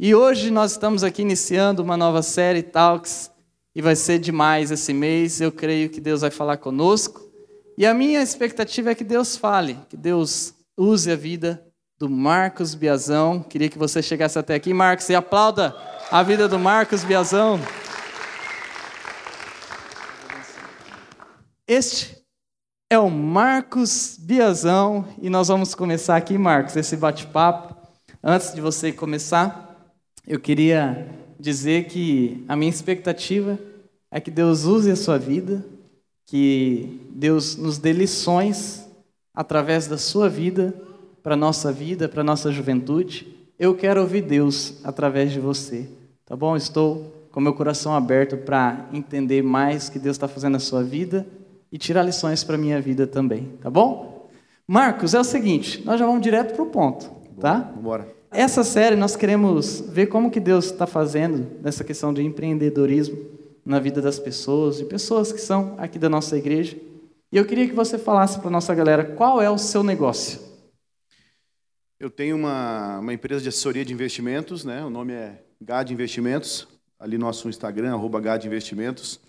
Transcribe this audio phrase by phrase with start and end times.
[0.00, 3.32] E hoje nós estamos aqui iniciando uma nova série Talks
[3.74, 5.40] e vai ser demais esse mês.
[5.40, 7.28] Eu creio que Deus vai falar conosco.
[7.76, 11.66] E a minha expectativa é que Deus fale, que Deus use a vida
[11.98, 13.42] do Marcos Biazão.
[13.42, 15.74] Queria que você chegasse até aqui, Marcos, e aplauda
[16.12, 17.58] a vida do Marcos Biazão.
[21.66, 22.24] Este
[22.88, 27.76] é o Marcos Biazão e nós vamos começar aqui, Marcos, esse bate-papo.
[28.22, 29.67] Antes de você começar,
[30.28, 31.08] eu queria
[31.40, 33.58] dizer que a minha expectativa
[34.10, 35.64] é que Deus use a sua vida,
[36.26, 38.86] que Deus nos dê lições
[39.34, 40.74] através da sua vida
[41.22, 43.26] para nossa vida, para nossa juventude.
[43.58, 45.88] Eu quero ouvir Deus através de você,
[46.26, 46.54] tá bom?
[46.54, 50.82] Estou com meu coração aberto para entender mais o que Deus está fazendo na sua
[50.82, 51.26] vida
[51.72, 54.28] e tirar lições para minha vida também, tá bom?
[54.66, 57.10] Marcos, é o seguinte, nós já vamos direto para o ponto,
[57.40, 57.60] tá?
[57.60, 58.17] Vamos embora.
[58.30, 63.26] Essa série nós queremos ver como que Deus está fazendo nessa questão de empreendedorismo
[63.64, 66.76] na vida das pessoas, de pessoas que são aqui da nossa igreja.
[67.32, 70.40] E eu queria que você falasse para a nossa galera qual é o seu negócio.
[71.98, 74.84] Eu tenho uma, uma empresa de assessoria de investimentos, né?
[74.84, 79.20] o nome é GAD Investimentos, ali nosso Instagram, arroba GAD Investimentos.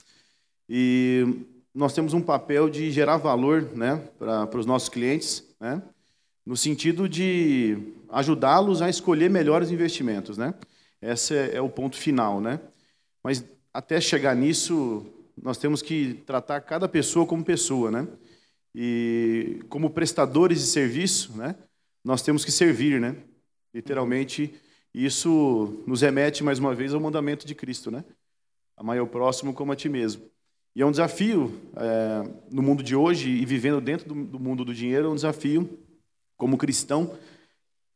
[0.67, 5.81] E nós temos um papel de gerar valor né, para os nossos clientes, né,
[6.45, 7.77] no sentido de
[8.11, 10.37] ajudá-los a escolher melhores investimentos.
[10.37, 10.53] Né?
[11.01, 12.41] Esse é, é o ponto final.
[12.41, 12.59] Né?
[13.23, 13.43] Mas
[13.73, 15.05] até chegar nisso,
[15.41, 17.91] nós temos que tratar cada pessoa como pessoa.
[17.91, 18.07] Né?
[18.73, 21.55] E como prestadores de serviço, né,
[22.03, 22.99] nós temos que servir.
[22.99, 23.15] Né?
[23.73, 24.53] Literalmente,
[24.93, 27.91] isso nos remete, mais uma vez, ao mandamento de Cristo.
[27.91, 28.03] Né?
[28.75, 30.23] Amar o próximo como a ti mesmo.
[30.75, 34.63] E é um desafio é, no mundo de hoje e vivendo dentro do, do, mundo
[34.63, 35.79] do dinheiro, é um desafio
[36.37, 37.17] como cristão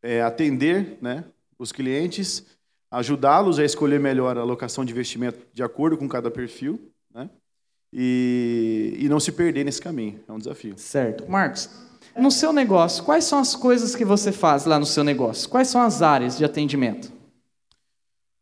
[0.04, 1.24] é, atender né,
[1.58, 2.46] os clientes,
[2.92, 7.30] ajudá-los a escolher melhor a alocação de investimento de acordo com cada perfil, né,
[7.92, 10.20] e, e não se perder nesse caminho.
[10.28, 10.78] É um desafio.
[10.78, 11.30] Certo.
[11.32, 11.70] Marcos,
[12.16, 15.50] no seu negócio, quais são as coisas que você faz lá no seu negócio?
[15.50, 17.12] Quais são as áreas de atendimento?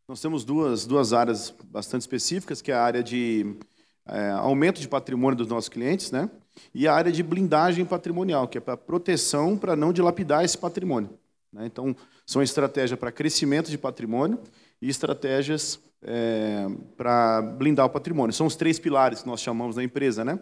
[0.08, 3.56] Nós temos duas, duas áreas bastante específicas, que é a área de
[4.04, 6.28] é, aumento de patrimônio dos nossos clientes, né?
[6.74, 11.10] E a área de blindagem patrimonial, que é para proteção, para não dilapidar esse patrimônio.
[11.52, 11.66] Né?
[11.66, 11.94] Então,
[12.26, 14.40] são estratégias para crescimento de patrimônio
[14.80, 18.32] e estratégias é, para blindar o patrimônio.
[18.32, 20.38] São os três pilares que nós chamamos na empresa, né?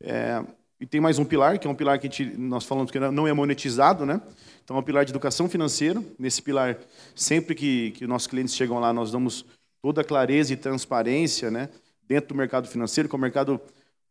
[0.00, 0.42] É,
[0.78, 3.26] e tem mais um pilar, que é um pilar que gente, nós falamos que não
[3.26, 4.20] é monetizado, né?
[4.62, 6.02] Então, é o pilar de educação financeira.
[6.18, 6.78] Nesse pilar,
[7.14, 9.46] sempre que, que nossos clientes chegam lá, nós damos
[9.80, 11.68] toda a clareza e transparência, né?
[12.08, 13.60] dentro do mercado financeiro, que é um mercado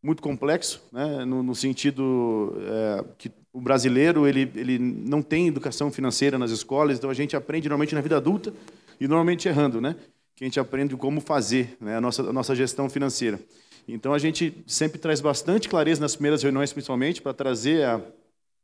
[0.03, 5.89] muito complexo, né, no, no sentido é, que o brasileiro ele, ele não tem educação
[5.89, 8.53] financeira nas escolas, então a gente aprende normalmente na vida adulta
[8.99, 9.95] e normalmente errando, né?
[10.35, 13.39] Que a gente aprende como fazer né, a, nossa, a nossa gestão financeira.
[13.87, 18.01] Então a gente sempre traz bastante clareza nas primeiras reuniões, principalmente, para trazer a,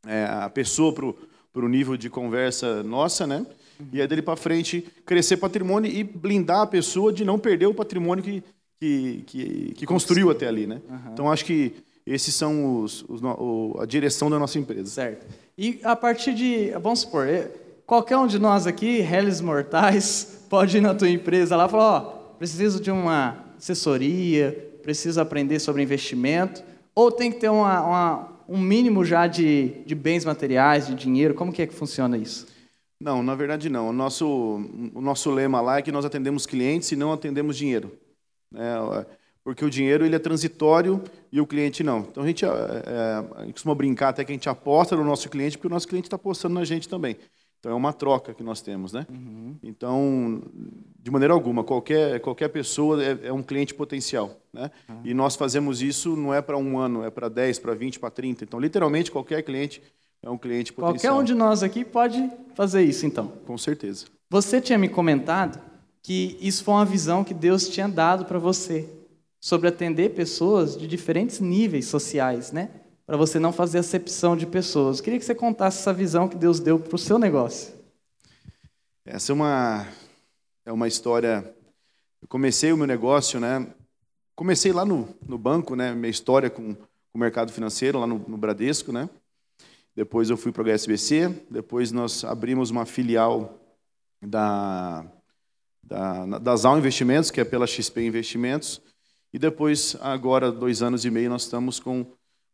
[0.06, 3.46] é, a pessoa para o nível de conversa nossa, né?
[3.94, 7.74] E aí dele para frente crescer patrimônio e blindar a pessoa de não perder o
[7.74, 8.44] patrimônio que,
[8.78, 10.81] que, que, que construiu até ali, né?
[11.13, 11.75] Então acho que
[12.06, 13.22] esses são os, os,
[13.79, 14.89] a direção da nossa empresa.
[14.89, 15.25] Certo.
[15.57, 17.51] E a partir de, vamos supor, é,
[17.85, 21.84] qualquer um de nós aqui, réis mortais, pode ir na tua empresa lá e falar,
[21.84, 24.51] ó, oh, preciso de uma assessoria,
[24.81, 26.63] preciso aprender sobre investimento,
[26.95, 31.33] ou tem que ter uma, uma, um mínimo já de, de bens materiais, de dinheiro,
[31.33, 32.47] como que é que funciona isso?
[33.00, 33.89] Não, na verdade não.
[33.89, 34.28] O nosso,
[34.94, 37.91] o nosso lema lá é que nós atendemos clientes e não atendemos dinheiro.
[38.51, 38.75] Né?
[39.44, 42.00] Porque o dinheiro ele é transitório e o cliente não.
[42.00, 45.57] Então a gente, é, é, costuma brincar até que a gente aposta no nosso cliente,
[45.57, 47.18] porque o nosso cliente está apostando na gente também.
[47.59, 49.06] Então é uma troca que nós temos, né?
[49.07, 49.56] Uhum.
[49.62, 50.41] Então,
[51.00, 54.72] de maneira alguma, qualquer, qualquer pessoa é, é um cliente potencial, né?
[54.90, 55.01] Uhum.
[55.03, 58.09] E nós fazemos isso não é para um ano, é para 10, para 20, para
[58.09, 58.44] 30.
[58.44, 59.81] Então, literalmente, qualquer cliente
[60.24, 61.13] é um cliente potencial.
[61.13, 63.28] Qualquer um de nós aqui pode fazer isso, então.
[63.46, 64.06] Com certeza.
[64.30, 65.62] Você tinha me comentado
[66.01, 68.89] que isso foi uma visão que Deus tinha dado para você
[69.42, 72.70] sobre atender pessoas de diferentes níveis sociais, né?
[73.08, 75.02] Para você não fazer acepção de pessoas.
[75.02, 77.74] Queria que você contasse essa visão que Deus deu para o seu negócio.
[79.04, 79.88] Essa é uma
[80.64, 81.54] é uma história.
[82.22, 83.68] Eu comecei o meu negócio, né?
[84.36, 85.92] Comecei lá no, no banco, né?
[85.92, 89.10] Minha história com, com o mercado financeiro lá no, no Bradesco, né?
[89.96, 91.48] Depois eu fui para o HSBC.
[91.50, 93.60] Depois nós abrimos uma filial
[94.22, 95.04] da
[95.84, 98.82] da, da ZAL Investimentos, que é pela XP Investimentos,
[99.33, 102.06] e depois, agora, dois anos e meio, nós estamos com,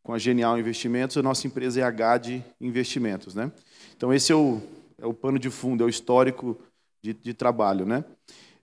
[0.04, 3.34] com a Genial Investimentos, a nossa empresa é a GAD Investimentos.
[3.34, 3.52] Né?
[3.96, 4.62] Então, esse é o,
[5.00, 6.58] é o pano de fundo, é o histórico
[7.02, 8.04] de, de trabalho, né?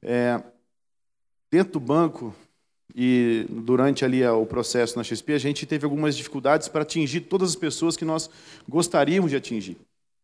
[0.02, 0.43] É,
[1.50, 2.34] dentro do banco
[2.94, 7.50] e durante ali o processo na XP, a gente teve algumas dificuldades para atingir todas
[7.50, 8.31] as pessoas que nós
[8.69, 9.76] gostaríamos de atingir.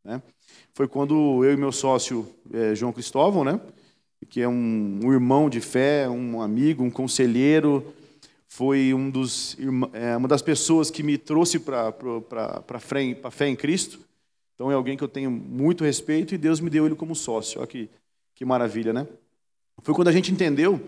[0.05, 0.23] Né?
[0.75, 3.61] Foi quando eu e meu sócio é, João Cristóvão, né,
[4.29, 7.95] que é um, um, irmão de fé, um amigo, um conselheiro,
[8.47, 9.57] foi um dos,
[9.93, 11.95] é, uma das pessoas que me trouxe para
[12.69, 14.01] a fé em Cristo.
[14.55, 17.61] Então é alguém que eu tenho muito respeito e Deus me deu ele como sócio.
[17.61, 17.89] Olha que,
[18.35, 19.07] que maravilha, né?
[19.83, 20.81] Foi quando a gente entendeu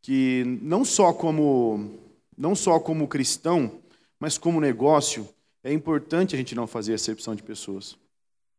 [0.00, 1.98] que não só como
[2.36, 3.80] não só como cristão,
[4.20, 5.28] mas como negócio,
[5.64, 7.96] é importante a gente não fazer acepção de pessoas.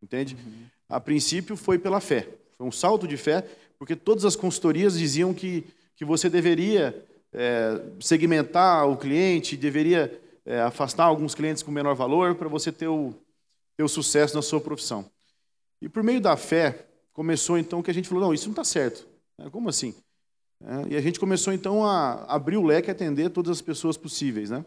[0.01, 0.35] Entende?
[0.35, 0.65] Uhum.
[0.89, 2.27] A princípio foi pela fé.
[2.57, 3.47] Foi um salto de fé,
[3.79, 5.65] porque todas as consultorias diziam que,
[5.95, 12.35] que você deveria é, segmentar o cliente, deveria é, afastar alguns clientes com menor valor
[12.35, 13.13] para você ter o,
[13.75, 15.05] ter o sucesso na sua profissão.
[15.81, 18.63] E por meio da fé, começou então que a gente falou: não, isso não está
[18.63, 19.07] certo.
[19.39, 19.93] É, como assim?
[20.63, 23.97] É, e a gente começou então a abrir o leque e atender todas as pessoas
[23.97, 24.49] possíveis.
[24.49, 24.65] Né?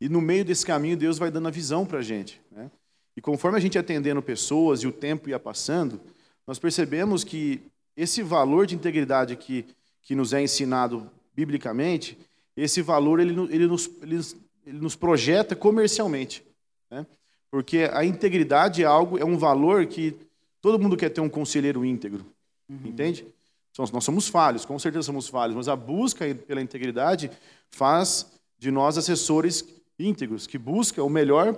[0.00, 2.40] E no meio desse caminho, Deus vai dando a visão para a gente.
[2.50, 2.70] Né?
[3.16, 6.00] E conforme a gente atendendo pessoas e o tempo ia passando,
[6.46, 7.60] nós percebemos que
[7.96, 9.64] esse valor de integridade que,
[10.02, 12.18] que nos é ensinado biblicamente,
[12.56, 14.20] esse valor ele, ele, nos, ele,
[14.66, 16.44] ele nos projeta comercialmente.
[16.90, 17.06] Né?
[17.50, 20.16] Porque a integridade é algo, é um valor que
[20.60, 22.24] todo mundo quer ter um conselheiro íntegro.
[22.68, 22.80] Uhum.
[22.84, 23.26] Entende?
[23.92, 27.30] Nós somos falhos, com certeza somos falhos, mas a busca pela integridade
[27.68, 31.54] faz de nós assessores íntegros, que busca o melhor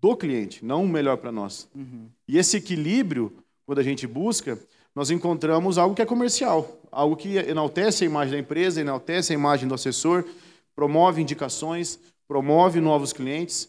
[0.00, 1.68] do cliente, não o melhor para nós.
[1.74, 2.08] Uhum.
[2.26, 3.32] E esse equilíbrio,
[3.70, 4.58] quando a gente busca,
[4.96, 9.34] nós encontramos algo que é comercial, algo que enaltece a imagem da empresa, enaltece a
[9.34, 10.24] imagem do assessor,
[10.74, 11.96] promove indicações,
[12.26, 13.68] promove novos clientes.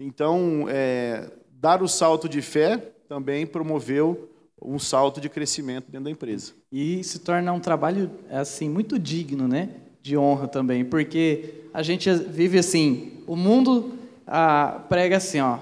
[0.00, 2.76] Então, é, dar o salto de fé
[3.08, 4.28] também promoveu
[4.60, 6.52] um salto de crescimento dentro da empresa.
[6.72, 9.70] E se torna um trabalho assim muito digno, né?
[10.02, 13.92] De honra também, porque a gente vive assim, o mundo
[14.26, 15.60] ah, prega assim, ó,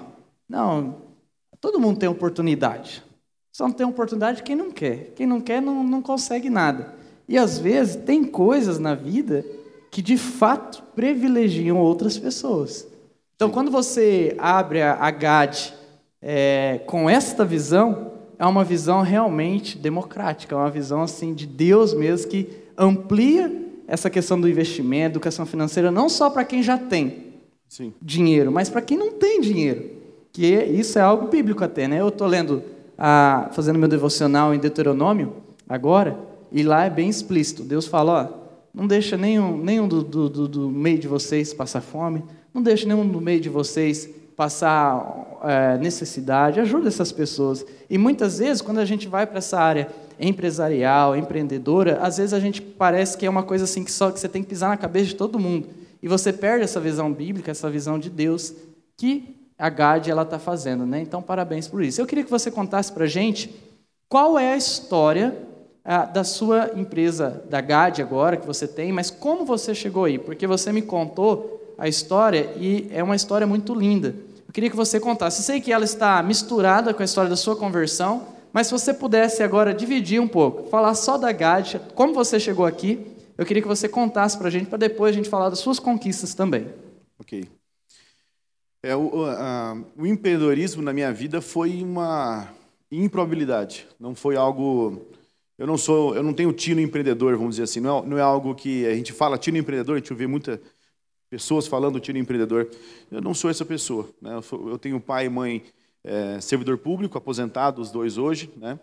[0.49, 0.95] não,
[1.61, 3.05] todo mundo tem oportunidade.
[3.55, 5.13] Só não tem oportunidade quem não quer.
[5.15, 6.93] Quem não quer não, não consegue nada.
[7.25, 9.45] E às vezes tem coisas na vida
[9.89, 12.85] que de fato privilegiam outras pessoas.
[13.33, 15.73] Então, quando você abre a, a GAD
[16.21, 21.93] é, com esta visão, é uma visão realmente democrática, é uma visão assim de Deus
[21.93, 23.49] mesmo que amplia
[23.87, 27.35] essa questão do investimento, educação financeira, não só para quem já tem
[27.69, 27.93] Sim.
[28.01, 29.91] dinheiro, mas para quem não tem dinheiro.
[30.33, 32.01] Que isso é algo bíblico até, né?
[32.01, 32.61] Eu estou lendo,
[32.97, 35.33] a, fazendo meu devocional em Deuteronômio
[35.67, 36.17] agora,
[36.51, 37.63] e lá é bem explícito.
[37.63, 42.23] Deus fala, ó, não deixa nenhum, nenhum do, do, do meio de vocês passar fome,
[42.53, 47.65] não deixa nenhum do meio de vocês passar é, necessidade, ajuda essas pessoas.
[47.89, 49.89] E muitas vezes, quando a gente vai para essa área
[50.19, 54.19] empresarial, empreendedora, às vezes a gente parece que é uma coisa assim que só que
[54.19, 55.67] você tem que pisar na cabeça de todo mundo.
[56.01, 58.53] E você perde essa visão bíblica, essa visão de Deus
[58.97, 61.01] que a GAD está fazendo, né?
[61.01, 62.01] Então, parabéns por isso.
[62.01, 63.53] Eu queria que você contasse para a gente
[64.09, 65.35] qual é a história
[65.83, 70.17] ah, da sua empresa, da GAD agora, que você tem, mas como você chegou aí?
[70.17, 74.15] Porque você me contou a história e é uma história muito linda.
[74.47, 75.43] Eu queria que você contasse.
[75.43, 79.43] Sei que ela está misturada com a história da sua conversão, mas se você pudesse
[79.43, 83.05] agora dividir um pouco, falar só da GAD, como você chegou aqui,
[83.37, 85.77] eu queria que você contasse para a gente, para depois a gente falar das suas
[85.77, 86.67] conquistas também.
[87.19, 87.43] Ok.
[88.85, 89.09] É, o,
[89.97, 92.47] o empreendedorismo na minha vida foi uma
[92.91, 93.87] improbabilidade.
[93.99, 95.07] Não foi algo.
[95.57, 97.79] Eu não sou, eu não tenho tino empreendedor, vamos dizer assim.
[97.79, 100.61] Não é, não é algo que a gente fala tino empreendedor, a gente vê muita
[101.31, 102.69] pessoas falando tiro empreendedor.
[103.09, 104.07] Eu não sou essa pessoa.
[104.21, 104.35] Né?
[104.35, 105.63] Eu, sou, eu, tenho pai e mãe
[106.03, 108.51] é, servidor público, aposentado, os dois hoje.
[108.55, 108.79] Né?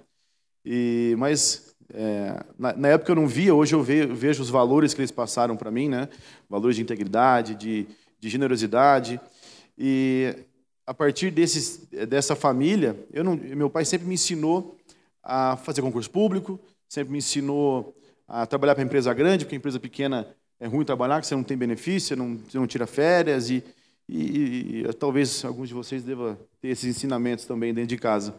[0.65, 4.95] E, mas é, na, na, época eu não via, hoje eu ve, vejo os valores
[4.95, 6.09] que eles passaram para mim, né?
[6.51, 7.87] valores de integridade, de,
[8.19, 9.21] de generosidade.
[9.85, 10.37] E
[10.87, 14.77] a partir desses, dessa família, eu não, meu pai sempre me ensinou
[15.21, 17.93] a fazer concurso público, sempre me ensinou
[18.29, 20.29] a trabalhar para empresa grande, porque empresa pequena
[20.61, 23.65] é ruim trabalhar, que você não tem benefício, não, você não tira férias e,
[24.09, 28.37] e, e, talvez alguns de vocês devam ter esses ensinamentos também dentro de casa.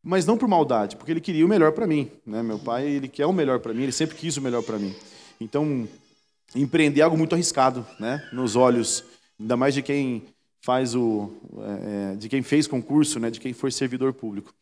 [0.00, 2.08] Mas não por maldade, porque ele queria o melhor para mim.
[2.24, 2.40] Né?
[2.40, 4.94] Meu pai, ele quer o melhor para mim, ele sempre quis o melhor para mim.
[5.40, 5.88] Então,
[6.54, 8.24] empreender é algo muito arriscado, né?
[8.32, 9.04] nos olhos,
[9.40, 10.24] ainda mais de quem
[10.60, 13.30] faz o, é, é de quem fez concurso, né?
[13.30, 14.52] de quem foi servidor público.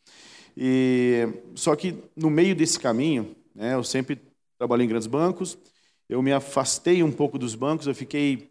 [0.57, 4.21] E, só que no meio desse caminho, né, eu sempre
[4.57, 5.59] trabalhei em grandes bancos,
[6.09, 8.51] eu me afastei um pouco dos bancos, eu fiquei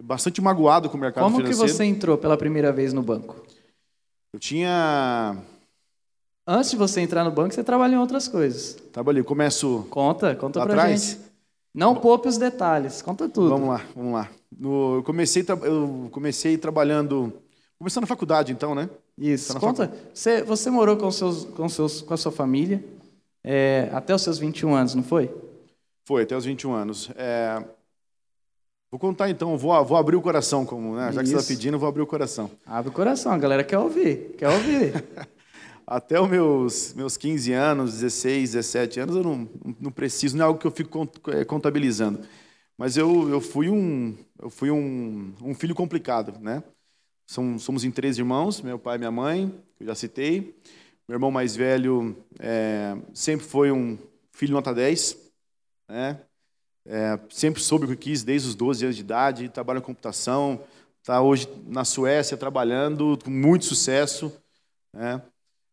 [0.00, 1.58] bastante magoado com o mercado Como financeiro.
[1.58, 3.44] Como que você entrou pela primeira vez no banco?
[4.32, 5.36] Eu tinha
[6.46, 8.76] Antes de você entrar no banco, você trabalhou em outras coisas.
[8.92, 11.02] Trabalhei, começo Conta, conta pra atrás.
[11.04, 11.31] gente.
[11.74, 13.48] Não poupe os detalhes, conta tudo.
[13.48, 14.30] Vamos lá, vamos lá.
[14.56, 17.32] No, eu, comecei, eu comecei trabalhando.
[17.78, 18.88] Começando na faculdade, então, né?
[19.18, 19.92] Isso, Tá conta.
[20.12, 22.84] Você, você morou com, seus, com, seus, com a sua família
[23.42, 25.34] é, até os seus 21 anos, não foi?
[26.04, 27.10] Foi, até os 21 anos.
[27.16, 27.62] É,
[28.92, 31.10] Vou contar então, vou, vou abrir o coração, como, né?
[31.12, 32.50] já que você está pedindo, vou abrir o coração.
[32.66, 34.92] Abre o coração, a galera quer ouvir, quer ouvir.
[35.86, 39.48] Até os meus, meus 15 anos, 16, 17 anos, eu não,
[39.80, 42.20] não preciso, não é algo que eu fico eh, contabilizando.
[42.78, 46.62] Mas eu, eu fui, um, eu fui um, um filho complicado, né?
[47.26, 50.54] Somos em três irmãos, meu pai e minha mãe, que eu já citei.
[51.08, 53.98] Meu irmão mais velho eh, sempre foi um
[54.32, 55.16] filho nota 10,
[55.88, 56.20] né?
[56.84, 60.64] É, sempre soube o que quis desde os 12 anos de idade, trabalha em computação,
[61.00, 64.32] está hoje na Suécia trabalhando com muito sucesso.
[64.92, 65.22] Né?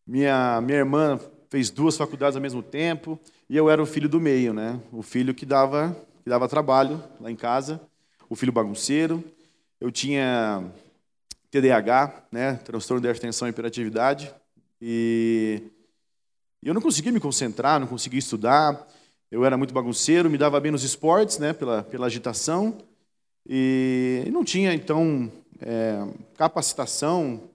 [0.09, 1.19] Minha, minha irmã
[1.51, 4.79] fez duas faculdades ao mesmo tempo e eu era o filho do meio, né?
[4.91, 7.79] o filho que dava, que dava trabalho lá em casa,
[8.27, 9.23] o filho bagunceiro.
[9.79, 10.63] Eu tinha
[11.51, 12.55] TDAH, né?
[12.55, 14.33] transtorno de atenção e hiperatividade,
[14.81, 15.61] e
[16.63, 18.87] eu não conseguia me concentrar, não conseguia estudar.
[19.29, 22.79] Eu era muito bagunceiro, me dava bem nos esportes, né, pela, pela agitação.
[23.47, 26.03] E não tinha, então, é,
[26.35, 27.47] capacitação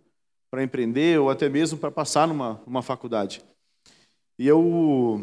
[0.54, 3.42] para empreender ou até mesmo para passar numa, numa faculdade.
[4.38, 5.20] E eu.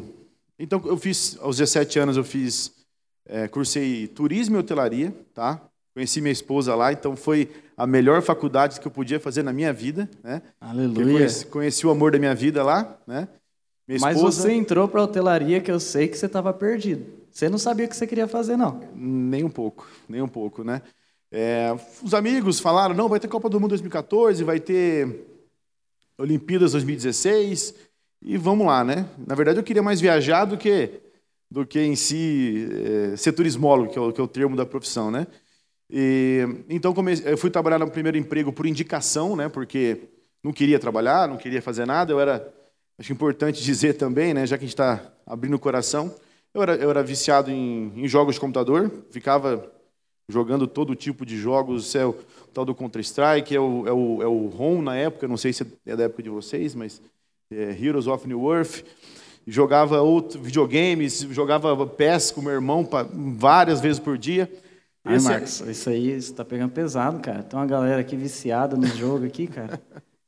[0.59, 2.73] Então, eu fiz, aos 17 anos, eu fiz.
[3.25, 5.61] É, cursei turismo e hotelaria, tá?
[5.93, 9.71] Conheci minha esposa lá, então foi a melhor faculdade que eu podia fazer na minha
[9.71, 10.41] vida, né?
[10.59, 11.13] Aleluia.
[11.13, 13.29] Conheci, conheci o amor da minha vida lá, né?
[13.87, 17.05] Minha Mas esposa, você entrou para a hotelaria que eu sei que você estava perdido.
[17.31, 18.81] Você não sabia o que você queria fazer, não.
[18.93, 20.81] Nem um pouco, nem um pouco, né?
[21.31, 21.73] É,
[22.03, 25.25] os amigos falaram, não, vai ter Copa do Mundo 2014, vai ter
[26.17, 27.73] Olimpíadas 2016,
[28.21, 29.07] e vamos lá, né?
[29.25, 30.99] Na verdade, eu queria mais viajar do que,
[31.49, 32.67] do que em si
[33.13, 35.25] é, ser turismólogo, que é, o, que é o termo da profissão, né?
[35.89, 39.47] E, então, comecei, eu fui trabalhar no primeiro emprego por indicação, né?
[39.47, 40.09] Porque
[40.43, 42.53] não queria trabalhar, não queria fazer nada, eu era,
[42.99, 44.45] acho importante dizer também, né?
[44.45, 46.13] Já que a gente está abrindo o coração,
[46.53, 49.71] eu era, eu era viciado em, em jogos de computador, ficava
[50.29, 52.15] jogando todo tipo de jogos, é o
[52.53, 55.65] tal do Counter-Strike, é o, é, o, é o ROM na época, não sei se
[55.85, 57.01] é da época de vocês, mas
[57.51, 58.83] é Heroes of New Earth.
[59.47, 64.49] Jogava outros videogames, jogava PES com meu irmão pa- várias vezes por dia.
[65.03, 67.41] Ai, Esse é- Marcos, isso aí está pegando pesado, cara.
[67.41, 69.81] Tem uma galera aqui viciada no jogo aqui, cara.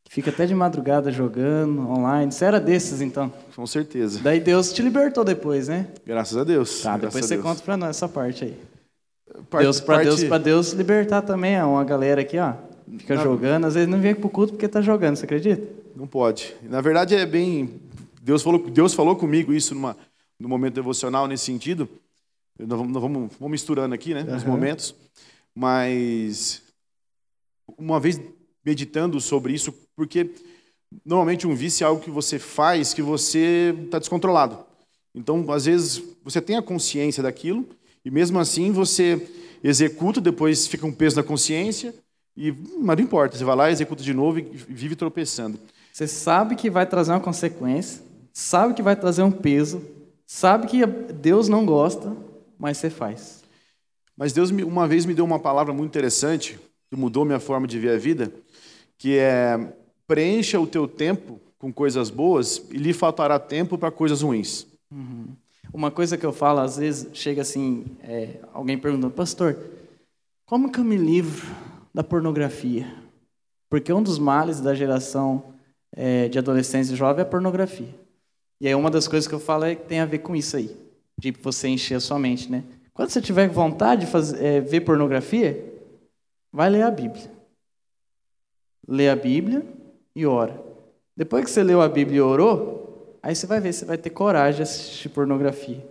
[0.03, 2.31] Que fica até de madrugada jogando online.
[2.31, 3.31] Você era desses, então.
[3.55, 4.19] com certeza.
[4.21, 5.87] Daí Deus te libertou depois, né?
[6.05, 6.81] Graças a Deus.
[6.81, 7.45] Tá, graças depois você Deus.
[7.47, 8.57] conta pra nós essa parte aí.
[9.49, 12.53] Parte- Deus, pra parte- Deus, pra Deus libertar também, ó, uma galera aqui, ó.
[12.97, 13.23] Fica Não.
[13.23, 15.63] jogando, às vezes não vem pro culto porque tá jogando, você acredita?
[15.95, 16.53] Não pode.
[16.63, 17.81] Na verdade, é bem.
[18.21, 19.97] Deus falou, Deus falou comigo isso numa,
[20.39, 21.89] no momento devocional nesse sentido.
[22.59, 24.51] Nós vamos, nós vamos, vamos misturando aqui, né, os Aham.
[24.51, 24.93] momentos.
[25.55, 26.61] Mas
[27.77, 28.19] uma vez
[28.65, 30.29] meditando sobre isso, porque
[31.05, 34.57] normalmente um vício é algo que você faz que você está descontrolado.
[35.15, 37.67] Então, às vezes, você tem a consciência daquilo
[38.05, 39.27] e mesmo assim você
[39.63, 41.93] executa, depois fica um peso na consciência
[42.35, 45.59] e mas não importa, você vai lá, executa de novo e vive tropeçando.
[45.91, 48.01] Você sabe que vai trazer uma consequência,
[48.33, 49.81] sabe que vai trazer um peso,
[50.25, 52.15] sabe que Deus não gosta,
[52.57, 53.43] mas você faz.
[54.17, 57.79] Mas Deus uma vez me deu uma palavra muito interessante, que mudou minha forma de
[57.79, 58.33] ver a vida,
[58.97, 59.73] que é
[60.07, 64.67] preencha o teu tempo com coisas boas e lhe faltará tempo para coisas ruins.
[65.73, 69.57] Uma coisa que eu falo, às vezes, chega assim, é, alguém perguntando, pastor,
[70.45, 71.47] como que eu me livro
[71.91, 72.87] da pornografia?
[73.71, 75.43] Porque um dos males da geração
[75.91, 77.89] é, de adolescentes e jovens é a pornografia.
[78.61, 80.55] E aí uma das coisas que eu falo é que tem a ver com isso
[80.55, 80.77] aí,
[81.17, 82.63] de você encher a sua mente, né?
[82.93, 85.73] Quando você tiver vontade de fazer, é, ver pornografia,
[86.51, 87.31] vai ler a Bíblia.
[88.87, 89.65] Lê a Bíblia
[90.15, 90.61] e ora.
[91.17, 92.82] Depois que você leu a Bíblia e orou,
[93.23, 95.83] aí você vai ver, você vai ter coragem de assistir pornografia.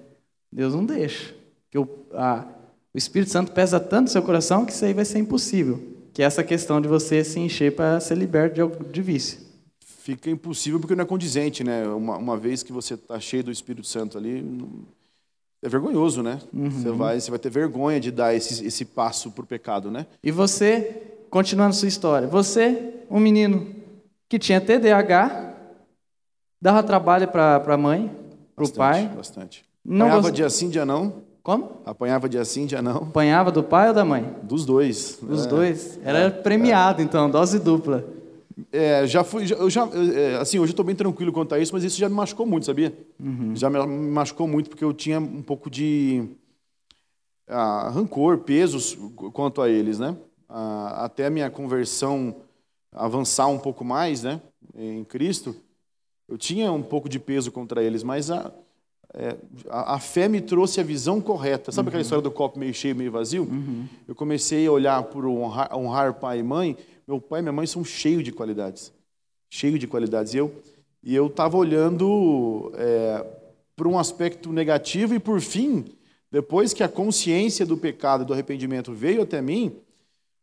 [0.53, 1.35] Deus não deixa.
[1.65, 2.47] Porque o, a-
[2.95, 5.83] o Espírito Santo pesa tanto no seu coração que isso aí vai ser impossível.
[6.13, 9.41] Que é essa questão de você se encher para ser liberto de, de vício.
[9.81, 11.87] Fica impossível porque não é condizente, né?
[11.89, 14.45] Uma, uma vez que você está cheio do Espírito Santo ali,
[15.63, 16.41] é vergonhoso, né?
[16.53, 20.07] Você, vai, você vai ter vergonha de dar esse, esse passo para o pecado, né?
[20.23, 23.67] E você, continuando sua história, você, um menino
[24.29, 25.52] que tinha TDAH,
[26.63, 28.11] dava trabalho para a mãe,
[28.55, 29.65] para o pai, Bastante.
[29.85, 31.13] Não Apanhava gost- dia sim, dia não.
[31.43, 31.73] como?
[31.85, 32.99] Apanhava dia sim, dia não.
[32.99, 34.33] Apanhava do pai ou da mãe?
[34.45, 35.19] Dos dois.
[35.29, 35.49] Os É.
[35.49, 35.99] dois.
[36.05, 38.05] Era premiado, então, dose dupla.
[38.71, 41.73] É, já fui, eu já, é, assim, hoje eu estou bem tranquilo quanto a isso,
[41.75, 42.97] mas isso já me machucou muito, sabia?
[43.19, 43.57] Uhum.
[43.57, 46.23] Já me machucou muito porque eu tinha um pouco de
[47.49, 48.97] ah, rancor, pesos
[49.33, 50.17] quanto a eles, né?
[50.49, 52.37] Ah, até a minha conversão
[52.95, 54.41] avançar um pouco mais, né,
[54.77, 55.57] em Cristo,
[56.33, 58.51] eu tinha um pouco de peso contra eles, mas a,
[59.13, 59.37] é,
[59.69, 61.71] a, a, fé me trouxe a visão correta.
[61.71, 61.89] Sabe uhum.
[61.89, 63.43] aquela história do copo meio cheio, meio vazio?
[63.43, 63.87] Uhum.
[64.09, 66.77] Eu comecei a olhar por honrar, honrar, pai e mãe.
[67.07, 68.91] Meu pai e minha mãe são cheios de qualidades.
[69.51, 70.33] Cheios de qualidades.
[70.33, 70.55] E eu
[71.05, 73.27] e eu estava olhando é,
[73.75, 75.85] para um aspecto negativo e, por fim,
[76.31, 79.75] depois que a consciência do pecado e do arrependimento veio até mim,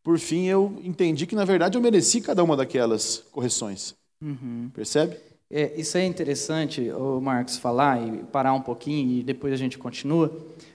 [0.04, 3.94] por fim eu entendi que, na verdade, eu mereci cada uma daquelas correções.
[4.22, 4.70] Uhum.
[4.74, 5.16] Percebe?
[5.52, 9.76] É, isso é interessante, o Marcos, falar e parar um pouquinho e depois a gente
[9.76, 10.32] continua,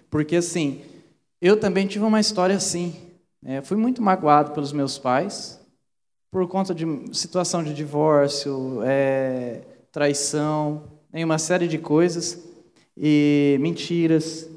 [0.09, 0.81] porque assim,
[1.41, 2.93] eu também tive uma história assim.
[3.45, 5.61] É, fui muito magoado pelos meus pais
[6.29, 9.61] por conta de situação de divórcio, é,
[9.93, 12.43] traição, em uma série de coisas
[12.97, 14.49] e mentiras.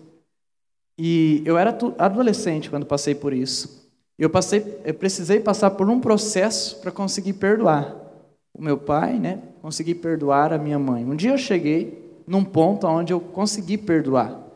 [0.99, 3.89] E eu era adolescente quando passei por isso.
[4.19, 8.08] Eu passei, eu precisei passar por um processo para conseguir perdoar
[8.55, 9.40] o meu pai, né?
[9.62, 11.05] Consegui perdoar a minha mãe.
[11.05, 14.49] Um dia eu cheguei num ponto onde eu consegui perdoar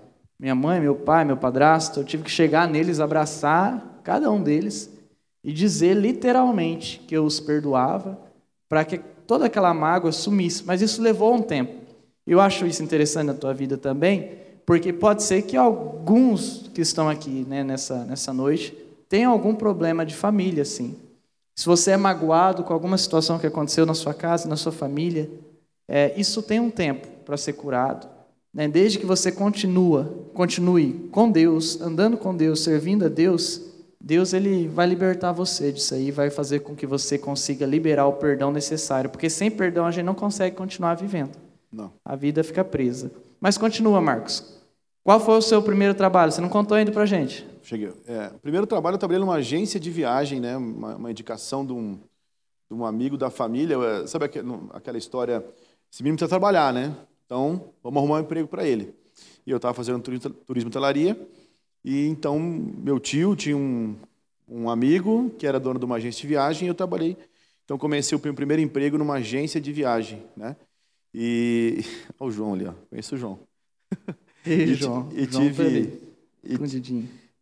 [0.42, 2.00] minha mãe, meu pai, meu padrasto.
[2.00, 4.90] Eu tive que chegar neles, abraçar cada um deles
[5.44, 8.18] e dizer literalmente que eu os perdoava
[8.68, 10.64] para que toda aquela mágoa sumisse.
[10.66, 11.72] Mas isso levou um tempo.
[12.26, 14.32] Eu acho isso interessante na tua vida também,
[14.66, 18.76] porque pode ser que alguns que estão aqui né, nessa, nessa noite
[19.08, 20.96] tenham algum problema de família, assim.
[21.54, 25.30] Se você é magoado com alguma situação que aconteceu na sua casa, na sua família,
[25.86, 28.08] é, isso tem um tempo para ser curado.
[28.52, 28.68] Né?
[28.68, 33.60] Desde que você continua, continue com Deus, andando com Deus, servindo a Deus,
[34.00, 38.14] Deus ele vai libertar você disso aí, vai fazer com que você consiga liberar o
[38.14, 41.36] perdão necessário, porque sem perdão a gente não consegue continuar vivendo.
[41.70, 41.92] Não.
[42.04, 43.10] A vida fica presa.
[43.40, 44.61] Mas continua, Marcos.
[45.04, 46.30] Qual foi o seu primeiro trabalho?
[46.30, 47.44] Você não contou ainda para gente.
[47.62, 47.92] Cheguei.
[48.06, 50.56] É, o primeiro trabalho eu trabalhei numa agência de viagem, né?
[50.56, 51.98] uma, uma indicação de um,
[52.70, 53.76] de um, amigo da família.
[53.76, 54.26] É, sabe
[54.72, 55.44] aquela história?
[55.92, 56.96] Esse menino precisa trabalhar, né?
[57.26, 58.94] Então, vamos arrumar um emprego para ele.
[59.44, 60.00] E eu estava fazendo
[60.46, 61.18] turismo telaria.
[61.84, 63.96] E então, meu tio tinha um,
[64.48, 67.16] um amigo que era dono de uma agência de viagem e eu trabalhei.
[67.64, 70.54] Então, comecei o meu primeiro emprego numa agência de viagem, né?
[71.12, 71.80] E...
[72.20, 72.72] Olha o João ali, ó.
[72.88, 73.40] Conheço o João.
[74.44, 75.08] E, João.
[75.12, 76.00] E, João tive...
[76.44, 76.58] E,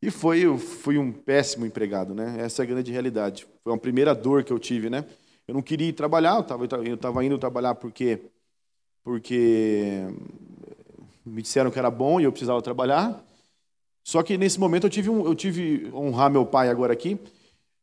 [0.02, 2.36] e foi, fui um péssimo empregado, né?
[2.38, 3.46] Essa é a grande realidade.
[3.62, 5.04] Foi uma primeira dor que eu tive, né?
[5.46, 8.20] Eu não queria ir trabalhar, eu estava eu tava indo trabalhar porque,
[9.02, 10.06] porque
[11.24, 13.22] me disseram que era bom e eu precisava trabalhar.
[14.02, 17.18] Só que nesse momento eu tive, um, eu tive honrar meu pai agora aqui,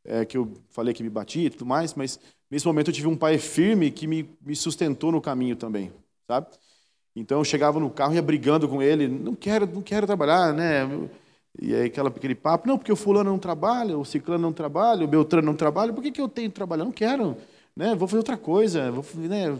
[0.03, 3.07] é, que eu falei que me batia e tudo mais, mas nesse momento eu tive
[3.07, 5.91] um pai firme que me, me sustentou no caminho também,
[6.25, 6.47] sabe?
[7.19, 10.53] Então eu chegava no carro e ia brigando com ele, não quero, não quero trabalhar,
[10.53, 10.87] né?
[11.59, 15.03] E aí aquela, aquele papo, não, porque o fulano não trabalha, o ciclano não trabalha,
[15.03, 16.85] o beltrano não trabalha, por que, que eu tenho que trabalhar?
[16.85, 17.35] Não quero,
[17.75, 17.95] né?
[17.95, 18.91] vou fazer outra coisa.
[18.91, 19.57] Vou, né?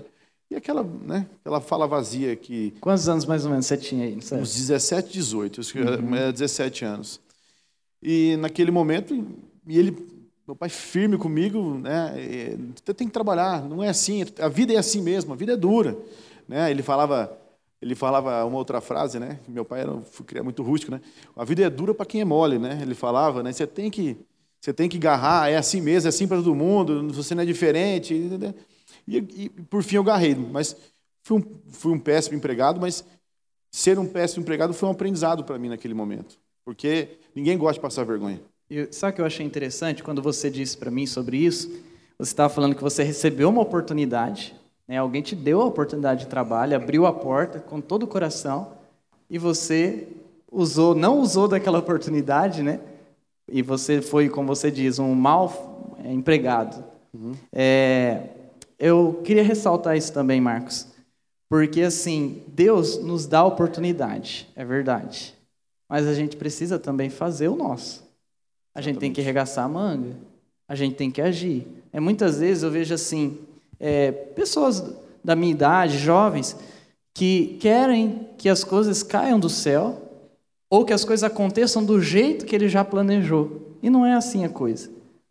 [0.51, 2.73] E aquela, né, aquela fala vazia que...
[2.79, 4.15] Quantos anos mais ou menos você tinha aí?
[4.15, 6.15] Uns 17, 18, uhum.
[6.15, 7.19] era 17 anos.
[8.01, 9.13] E naquele momento,
[9.67, 9.97] e ele,
[10.45, 12.13] meu pai firme comigo, né,
[12.75, 15.57] você tem que trabalhar, não é assim, a vida é assim mesmo, a vida é
[15.57, 15.97] dura.
[16.47, 16.71] Né?
[16.71, 17.37] Ele falava
[17.81, 19.39] ele falava uma outra frase, né?
[19.47, 21.01] Meu pai era muito rústico, né?
[21.35, 22.79] A vida é dura para quem é mole, né?
[22.81, 23.51] Ele falava, né?
[23.51, 24.17] Você tem que
[24.59, 27.45] você tem que agarrar, é assim mesmo, é assim para todo mundo, você não é
[27.45, 28.13] diferente.
[29.07, 30.75] E, e, por fim eu agarrei, mas
[31.23, 33.05] fui um, fui um péssimo empregado, mas
[33.71, 37.81] ser um péssimo empregado foi um aprendizado para mim naquele momento, porque ninguém gosta de
[37.81, 38.41] passar vergonha.
[38.69, 41.69] E sabe o que eu achei interessante quando você disse para mim sobre isso?
[42.17, 44.56] Você estava falando que você recebeu uma oportunidade
[44.87, 44.97] né?
[44.97, 48.71] Alguém te deu a oportunidade de trabalho, abriu a porta com todo o coração
[49.29, 50.07] e você
[50.51, 52.79] usou, não usou daquela oportunidade, né?
[53.49, 56.83] E você foi, como você diz, um mal é, empregado.
[57.13, 57.33] Uhum.
[57.51, 58.29] É,
[58.79, 60.87] eu queria ressaltar isso também, Marcos,
[61.49, 65.33] porque assim Deus nos dá oportunidade, é verdade,
[65.89, 68.05] mas a gente precisa também fazer o nosso.
[68.75, 70.15] A gente tem que arregaçar a manga,
[70.67, 71.65] a gente tem que agir.
[71.91, 73.39] É muitas vezes eu vejo assim,
[73.79, 74.83] é, pessoas
[75.23, 76.55] da minha idade, jovens,
[77.13, 80.01] que querem que as coisas caiam do céu
[80.69, 83.77] ou que as coisas aconteçam do jeito que ele já planejou.
[83.81, 84.89] E não é assim a coisa.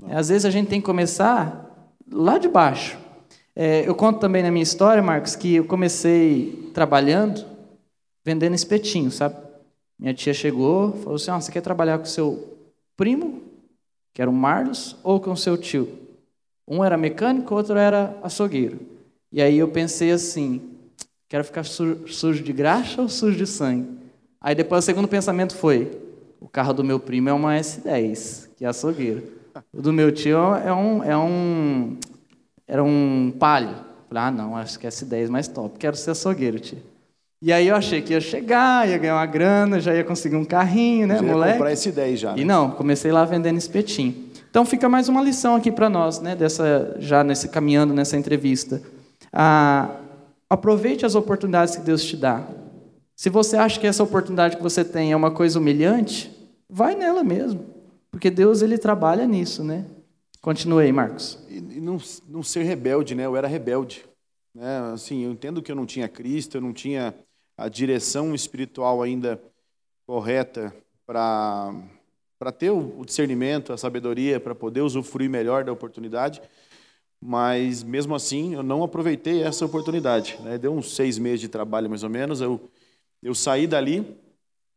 [0.09, 2.99] É, às vezes a gente tem que começar lá de baixo.
[3.55, 7.57] É, eu conto também na minha história, Marcos, que eu comecei trabalhando
[8.27, 9.37] vendendo espetinho, sabe?
[9.97, 12.59] Minha tia chegou, falou assim: ah, você quer trabalhar com seu
[12.97, 13.41] primo,
[14.13, 15.89] que era o Marlos, ou com seu tio?
[16.67, 18.81] Um era mecânico, outro era açougueiro.
[19.33, 20.63] E aí eu pensei assim:
[21.29, 23.89] quero ficar sujo de graxa ou sujo de sangue?
[24.41, 26.01] Aí depois o segundo pensamento foi:
[26.41, 29.23] o carro do meu primo é uma S10, que é açougueiro.
[29.73, 31.97] O do meu tio é um, é um
[32.67, 33.87] era um palio.
[34.09, 35.79] Falei, ah, não, acho que S10 é mais top.
[35.79, 36.79] Quero ser açougueiro, tio.
[37.41, 40.45] E aí eu achei que ia chegar, ia ganhar uma grana, já ia conseguir um
[40.45, 41.53] carrinho, né, já moleque?
[41.53, 42.33] Ia comprar S10 já.
[42.33, 42.41] Né?
[42.41, 44.26] E não, comecei lá vendendo espetinho.
[44.57, 48.81] Então fica mais uma lição aqui para nós, né, dessa já nesse caminhando nessa entrevista.
[49.31, 50.01] Ah,
[50.49, 52.49] aproveite as oportunidades que Deus te dá.
[53.15, 56.35] Se você acha que essa oportunidade que você tem é uma coisa humilhante,
[56.71, 57.67] vai nela mesmo,
[58.11, 59.85] porque Deus ele trabalha nisso, né?
[60.41, 61.39] Continue aí, Marcos.
[61.51, 63.27] E não, não ser rebelde, né?
[63.27, 64.07] Eu era rebelde.
[64.55, 64.91] Né?
[64.91, 67.15] Assim, eu entendo que eu não tinha Cristo, eu não tinha
[67.59, 69.39] a direção espiritual ainda
[70.07, 70.75] correta
[71.07, 71.75] para
[72.39, 76.43] para ter o discernimento, a sabedoria, para poder usufruir melhor da oportunidade.
[77.21, 80.39] Mas, mesmo assim, eu não aproveitei essa oportunidade.
[80.43, 80.59] Né?
[80.59, 82.41] Deu uns seis meses de trabalho, mais ou menos.
[82.41, 82.61] Eu,
[83.23, 84.17] eu saí dali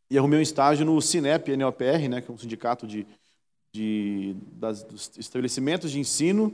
[0.09, 3.05] e arrumei um estágio no Cinep NOPR, né, que é um sindicato de,
[3.73, 6.53] de, das, dos estabelecimentos de ensino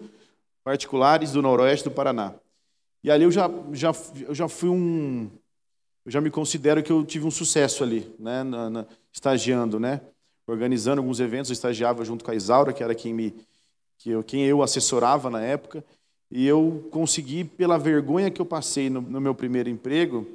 [0.63, 2.33] particulares do Noroeste do Paraná.
[3.03, 3.91] E ali eu já, já,
[4.27, 5.29] eu já fui um.
[6.03, 10.01] Eu já me considero que eu tive um sucesso ali, né, na, na, estagiando, né?
[10.47, 13.33] Organizando alguns eventos, eu estagiava junto com a Isaura, que era quem, me,
[13.97, 15.83] que eu, quem eu assessorava na época,
[16.29, 20.27] e eu consegui, pela vergonha que eu passei no, no meu primeiro emprego,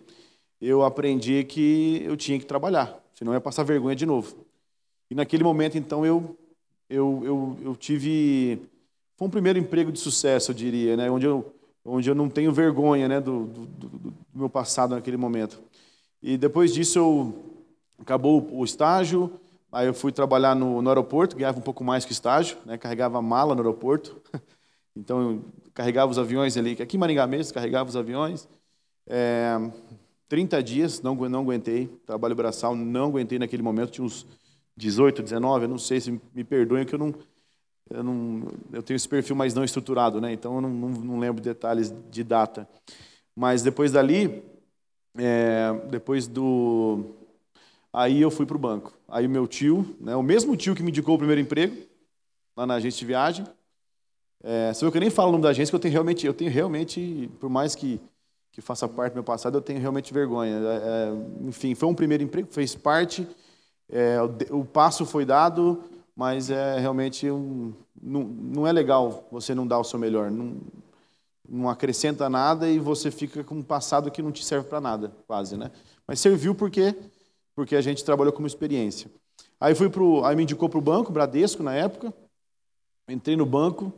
[0.61, 4.37] eu aprendi que eu tinha que trabalhar, senão ia passar vergonha de novo.
[5.11, 6.37] E naquele momento, então, eu,
[6.88, 8.61] eu, eu, eu tive...
[9.16, 11.11] Foi um primeiro emprego de sucesso, eu diria, né?
[11.11, 11.53] onde, eu,
[11.85, 13.20] onde eu não tenho vergonha né?
[13.20, 15.61] do, do, do meu passado naquele momento.
[16.23, 17.35] E depois disso, eu,
[17.99, 19.33] acabou o estágio,
[19.72, 22.76] Aí eu fui trabalhar no, no aeroporto, ganhava um pouco mais que estágio, né?
[22.76, 24.20] carregava mala no aeroporto.
[24.96, 28.48] Então, carregava os aviões ali, aqui em Maringá mesmo, carregava os aviões.
[29.06, 29.56] É,
[30.28, 34.26] 30 dias, não, não aguentei, trabalho braçal, não aguentei naquele momento, tinha uns
[34.76, 37.14] 18, 19, eu não sei se me perdoem que eu não,
[37.88, 40.33] eu não, eu tenho esse perfil mais não estruturado, né?
[40.33, 42.68] Então eu não, não, não lembro detalhes de data.
[43.35, 44.42] Mas depois dali,
[45.16, 47.19] é, depois do
[47.92, 48.92] Aí eu fui para o banco.
[49.09, 51.76] Aí meu tio, né, o mesmo tio que me indicou o primeiro emprego,
[52.57, 53.44] lá na agência de viagem,
[54.42, 56.35] é, só que eu nem falo o nome da agência, que eu tenho realmente, eu
[56.35, 58.00] tenho realmente, por mais que,
[58.53, 60.57] que faça parte do meu passado, eu tenho realmente vergonha.
[60.57, 63.26] É, é enfim, foi um primeiro emprego, fez parte,
[63.88, 65.83] é, o, o, passo foi dado,
[66.16, 70.31] mas é realmente um, não, não é legal você não dar o seu melhor.
[70.31, 70.57] Não,
[71.48, 75.12] não acrescenta nada e você fica com um passado que não te serve para nada,
[75.26, 75.72] quase, né?
[76.07, 76.94] Mas serviu porque
[77.55, 79.11] porque a gente trabalhou como experiência.
[79.61, 82.13] Aí fui pro, aí me indicou para o banco, Bradesco na época.
[83.09, 83.93] Entrei no banco,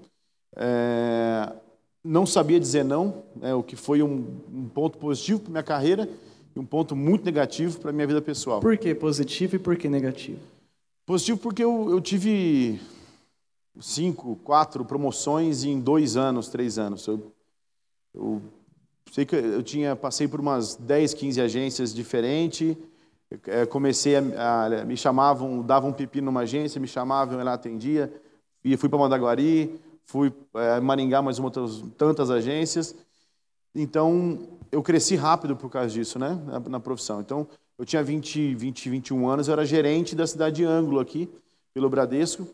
[0.57, 1.53] é,
[2.03, 6.09] não sabia dizer não, né, o que foi um, um ponto positivo para minha carreira
[6.55, 8.61] e um ponto muito negativo para minha vida pessoal.
[8.61, 10.41] Por que positivo e por que negativo?
[11.07, 12.81] Positivo porque eu, eu tive
[13.81, 17.07] cinco, quatro promoções em dois anos, três anos.
[17.07, 17.33] Eu,
[18.15, 18.43] eu
[19.11, 22.77] sei que eu tinha passei por umas 10, 15 agências diferentes
[23.47, 24.21] é, comecei a,
[24.65, 28.13] a, me chamavam, davam um pepino numa agência, me chamavam, eu lá atendia,
[28.65, 32.95] e fui para Mandaguari, fui é, Maringá, mais outras tantas agências.
[33.75, 37.21] Então, eu cresci rápido por causa disso, né, na, na, profissão.
[37.21, 37.47] Então,
[37.79, 41.29] eu tinha 20, 20, 21 anos, eu era gerente da cidade de Ângulo aqui,
[41.73, 42.47] pelo Bradesco.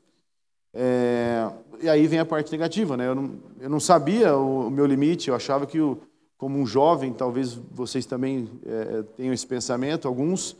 [0.73, 3.09] É, e aí vem a parte negativa, né?
[3.09, 5.99] Eu não, eu não sabia o, o meu limite, eu achava que, o,
[6.37, 10.57] como um jovem, talvez vocês também é, tenham esse pensamento, alguns,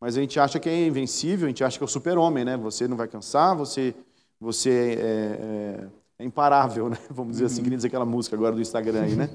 [0.00, 2.56] mas a gente acha que é invencível, a gente acha que é o super-homem, né?
[2.56, 3.94] Você não vai cansar, você,
[4.40, 5.88] você é, é,
[6.20, 6.96] é imparável, né?
[7.10, 9.28] Vamos dizer assim, que dizer aquela música agora do Instagram aí, né?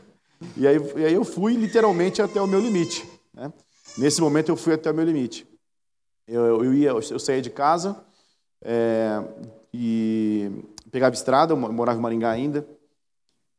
[0.58, 3.08] e, aí, e aí eu fui literalmente até o meu limite.
[3.32, 3.50] Né?
[3.96, 5.48] Nesse momento eu fui até o meu limite.
[6.28, 8.04] Eu, eu, ia, eu saía de casa
[8.62, 9.22] é,
[9.72, 10.50] e
[10.92, 12.66] pegava estrada, eu morava em Maringá ainda,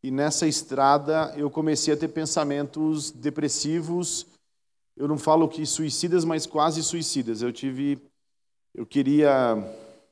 [0.04, 4.28] e nessa estrada eu comecei a ter pensamentos depressivos
[5.02, 7.42] eu não falo que suicidas, mas quase suicidas.
[7.42, 7.98] Eu tive,
[8.76, 9.58] eu queria,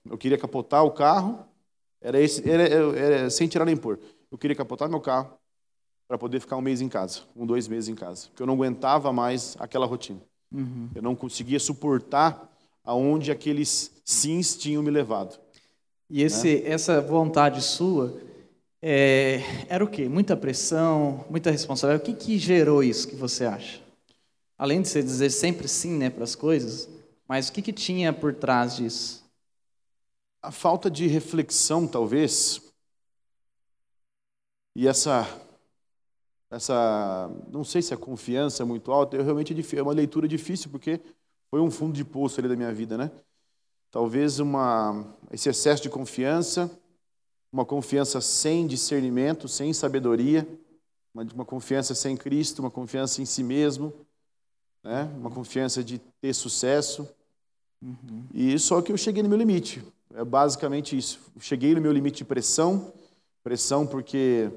[0.04, 1.46] eu queria capotar o carro,
[2.02, 2.64] era, esse, era,
[2.98, 4.00] era sem tirar nem pôr.
[4.32, 5.38] Eu queria capotar meu carro
[6.08, 8.56] para poder ficar um mês em casa, um dois meses em casa, porque eu não
[8.56, 10.20] aguentava mais aquela rotina.
[10.52, 10.90] Uhum.
[10.96, 12.52] Eu não conseguia suportar
[12.84, 15.40] aonde aqueles sims tinham me levado.
[16.10, 16.68] E esse, né?
[16.68, 18.20] essa vontade sua
[18.82, 20.10] é, era o quê?
[20.10, 22.10] Muita pressão, muita responsabilidade.
[22.10, 23.88] O que, que gerou isso que você acha?
[24.60, 26.88] Além de você dizer sempre sim né, para as coisas,
[27.28, 29.28] mas o que, que tinha por trás disso?
[30.42, 32.62] A falta de reflexão, talvez,
[34.80, 35.28] E essa,
[36.50, 40.70] essa, não sei se a confiança é muito alta, eu realmente é uma leitura difícil,
[40.70, 41.02] porque
[41.50, 43.12] foi um fundo de poço ali da minha vida, né?
[43.92, 46.72] Talvez uma, esse excesso de confiança,
[47.52, 50.48] uma confiança sem discernimento, sem sabedoria,
[51.14, 53.94] uma, uma confiança sem Cristo, uma confiança em si mesmo,
[54.84, 55.10] né?
[55.18, 57.08] uma confiança de ter sucesso.
[57.82, 58.24] Uhum.
[58.34, 59.84] E só que eu cheguei no meu limite.
[60.14, 61.20] É basicamente isso.
[61.40, 62.92] cheguei no meu limite de pressão,
[63.44, 64.50] pressão porque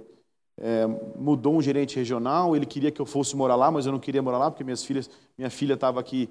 [0.59, 3.99] é, mudou um gerente regional, ele queria que eu fosse morar lá, mas eu não
[3.99, 6.29] queria morar lá porque minhas filhas, minha filha estava aqui,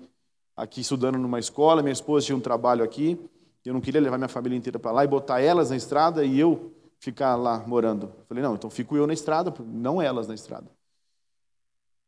[0.55, 3.19] aqui estudando numa escola, minha esposa tinha um trabalho aqui,
[3.63, 6.39] eu não queria levar minha família inteira para lá e botar elas na estrada e
[6.39, 8.11] eu ficar lá morando.
[8.17, 10.69] Eu falei, não, então fico eu na estrada, não elas na estrada.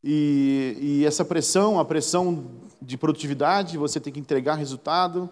[0.03, 2.45] E, e essa pressão, a pressão
[2.81, 5.29] de produtividade, você tem que entregar resultado,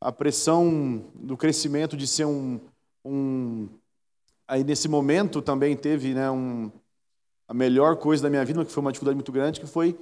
[0.00, 2.58] a pressão do crescimento de ser um,
[3.04, 3.68] um
[4.48, 6.70] aí nesse momento também teve né, um,
[7.46, 9.98] a melhor coisa da minha vida, que foi uma dificuldade muito grande, que foi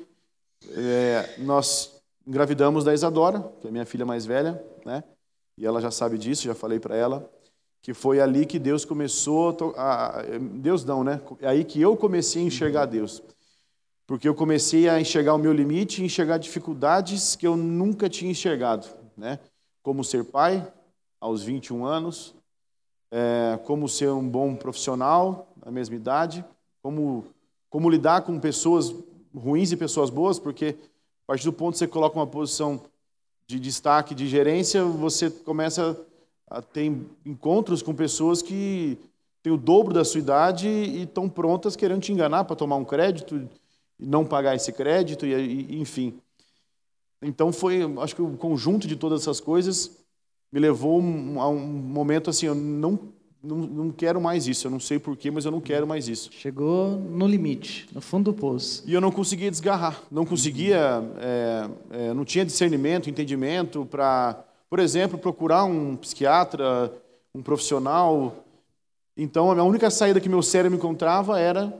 [0.70, 5.02] é, nós engravidamos da Isadora, que é minha filha mais velha, né?
[5.58, 7.28] E ela já sabe disso, já falei para ela,
[7.82, 11.20] que foi ali que Deus começou a, a, Deus não, né?
[11.40, 13.20] É aí que eu comecei a enxergar Deus
[14.12, 18.86] porque eu comecei a enxergar o meu limite enxergar dificuldades que eu nunca tinha enxergado,
[19.16, 19.38] né?
[19.82, 20.70] Como ser pai
[21.18, 22.34] aos 21 anos,
[23.10, 26.44] é, como ser um bom profissional na mesma idade,
[26.82, 27.24] como
[27.70, 28.94] como lidar com pessoas
[29.34, 30.76] ruins e pessoas boas, porque
[31.24, 32.82] a partir do ponto que você coloca uma posição
[33.46, 35.98] de destaque, de gerência, você começa
[36.50, 36.92] a ter
[37.24, 38.98] encontros com pessoas que
[39.42, 42.84] têm o dobro da sua idade e estão prontas querendo te enganar para tomar um
[42.84, 43.48] crédito,
[44.06, 46.14] não pagar esse crédito, e, e, enfim.
[47.22, 50.02] Então foi, acho que o conjunto de todas essas coisas
[50.52, 51.00] me levou
[51.40, 52.98] a um momento assim, eu não,
[53.42, 56.30] não, não quero mais isso, eu não sei porquê, mas eu não quero mais isso.
[56.32, 58.82] Chegou no limite, no fundo do poço.
[58.86, 64.78] E eu não conseguia desgarrar, não conseguia, é, é, não tinha discernimento, entendimento para, por
[64.78, 66.92] exemplo, procurar um psiquiatra,
[67.34, 68.44] um profissional.
[69.16, 71.72] Então a única saída que meu cérebro encontrava era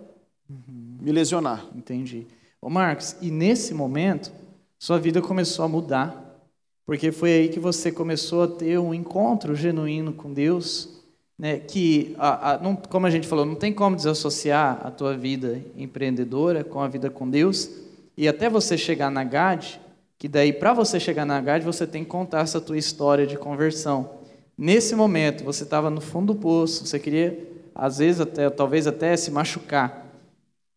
[1.03, 1.67] me lesionar.
[1.75, 2.27] Entendi.
[2.61, 4.31] Ô Marcos, e nesse momento,
[4.79, 6.41] sua vida começou a mudar,
[6.87, 11.03] porque foi aí que você começou a ter um encontro genuíno com Deus,
[11.37, 11.59] né?
[11.59, 15.61] Que, a, a, não, como a gente falou, não tem como desassociar a tua vida
[15.77, 17.69] empreendedora com a vida com Deus,
[18.17, 19.81] e até você chegar na GAD,
[20.19, 23.37] que daí para você chegar na GAD você tem que contar essa tua história de
[23.37, 24.11] conversão.
[24.57, 27.37] Nesse momento, você estava no fundo do poço, você queria,
[27.75, 30.02] às vezes, até, talvez até se machucar.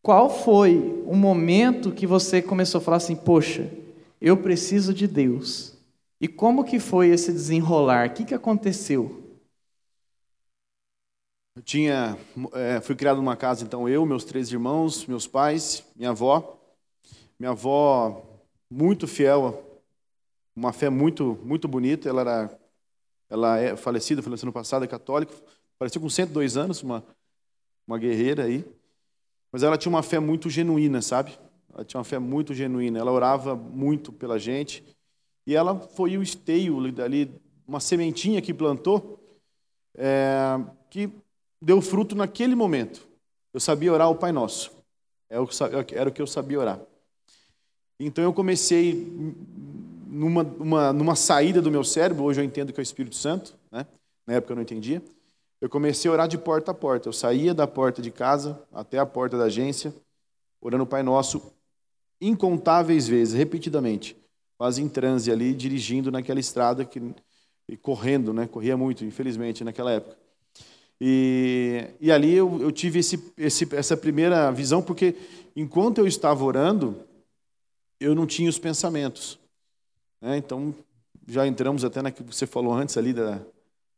[0.05, 3.67] Qual foi o momento que você começou a falar assim, poxa,
[4.21, 5.75] eu preciso de Deus?
[6.21, 8.09] E como que foi esse desenrolar?
[8.09, 9.23] O que, que aconteceu?
[11.55, 12.15] Eu tinha,
[12.53, 16.55] é, fui criado numa casa, então eu, meus três irmãos, meus pais, minha avó.
[17.39, 18.21] Minha avó
[18.69, 19.81] muito fiel,
[20.55, 22.07] uma fé muito muito bonita.
[22.07, 22.59] Ela era,
[23.27, 25.33] ela é falecida, faleceu no passado, é católica,
[25.79, 27.03] faleceu com 102 anos, uma
[27.87, 28.63] uma guerreira aí.
[29.55, 31.31] Mas ela tinha uma fé muito genuína, sabe?
[31.73, 32.99] Ela tinha uma fé muito genuína.
[32.99, 34.83] Ela orava muito pela gente.
[35.47, 37.33] E ela foi o esteio ali,
[37.65, 39.17] uma sementinha que plantou,
[39.97, 41.09] é, que
[41.61, 43.07] deu fruto naquele momento.
[43.53, 44.73] Eu sabia orar o Pai Nosso.
[45.29, 45.37] É
[45.93, 46.81] era o que eu sabia orar.
[47.97, 49.09] Então eu comecei
[50.05, 53.57] numa, uma, numa saída do meu cérebro, hoje eu entendo que é o Espírito Santo,
[53.71, 53.87] né?
[54.27, 55.01] na época eu não entendia
[55.65, 57.09] eu comecei a orar de porta a porta.
[57.09, 59.91] Eu saía da porta de casa até a porta da agência,
[60.61, 61.41] orando o Pai Nosso
[62.21, 64.15] incontáveis vezes, repetidamente,
[64.59, 67.01] quase em transe ali, dirigindo naquela estrada que,
[67.67, 68.45] e correndo, né?
[68.45, 70.15] Corria muito, infelizmente, naquela época.
[71.01, 75.15] E, e ali eu, eu tive esse, esse, essa primeira visão, porque
[75.55, 76.95] enquanto eu estava orando,
[77.99, 79.39] eu não tinha os pensamentos.
[80.21, 80.37] Né?
[80.37, 80.75] Então,
[81.27, 83.41] já entramos até na que você falou antes ali da,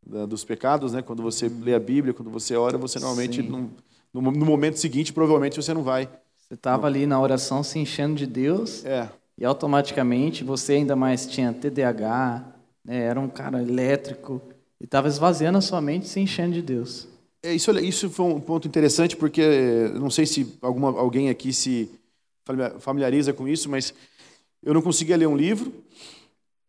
[0.07, 1.01] da, dos pecados, né?
[1.01, 3.69] Quando você lê a Bíblia, quando você ora, você normalmente não,
[4.13, 6.09] no, no, momento seguinte provavelmente você não vai.
[6.37, 8.85] Você estava ali na oração se enchendo de Deus.
[8.85, 9.09] É.
[9.37, 12.45] E automaticamente você ainda mais tinha TDAH,
[12.83, 13.03] né?
[13.03, 14.41] era um cara elétrico
[14.79, 17.07] e estava esvaziando a sua mente se enchendo de Deus.
[17.43, 21.91] É, isso, isso foi um ponto interessante porque não sei se alguma, alguém aqui se
[22.79, 23.93] familiariza com isso, mas
[24.63, 25.71] eu não conseguia ler um livro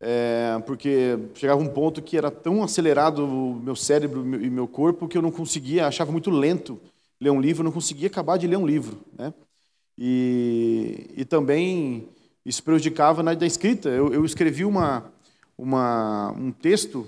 [0.01, 5.09] é, porque chegava um ponto que era tão acelerado o meu cérebro e meu corpo
[5.09, 6.81] que eu não conseguia, achava muito lento
[7.21, 9.35] ler um livro, não conseguia acabar de ler um livro, né?
[9.99, 12.09] E, e também
[12.45, 13.89] isso prejudicava na da escrita.
[13.89, 15.13] Eu, eu escrevi uma,
[15.57, 17.07] uma, um texto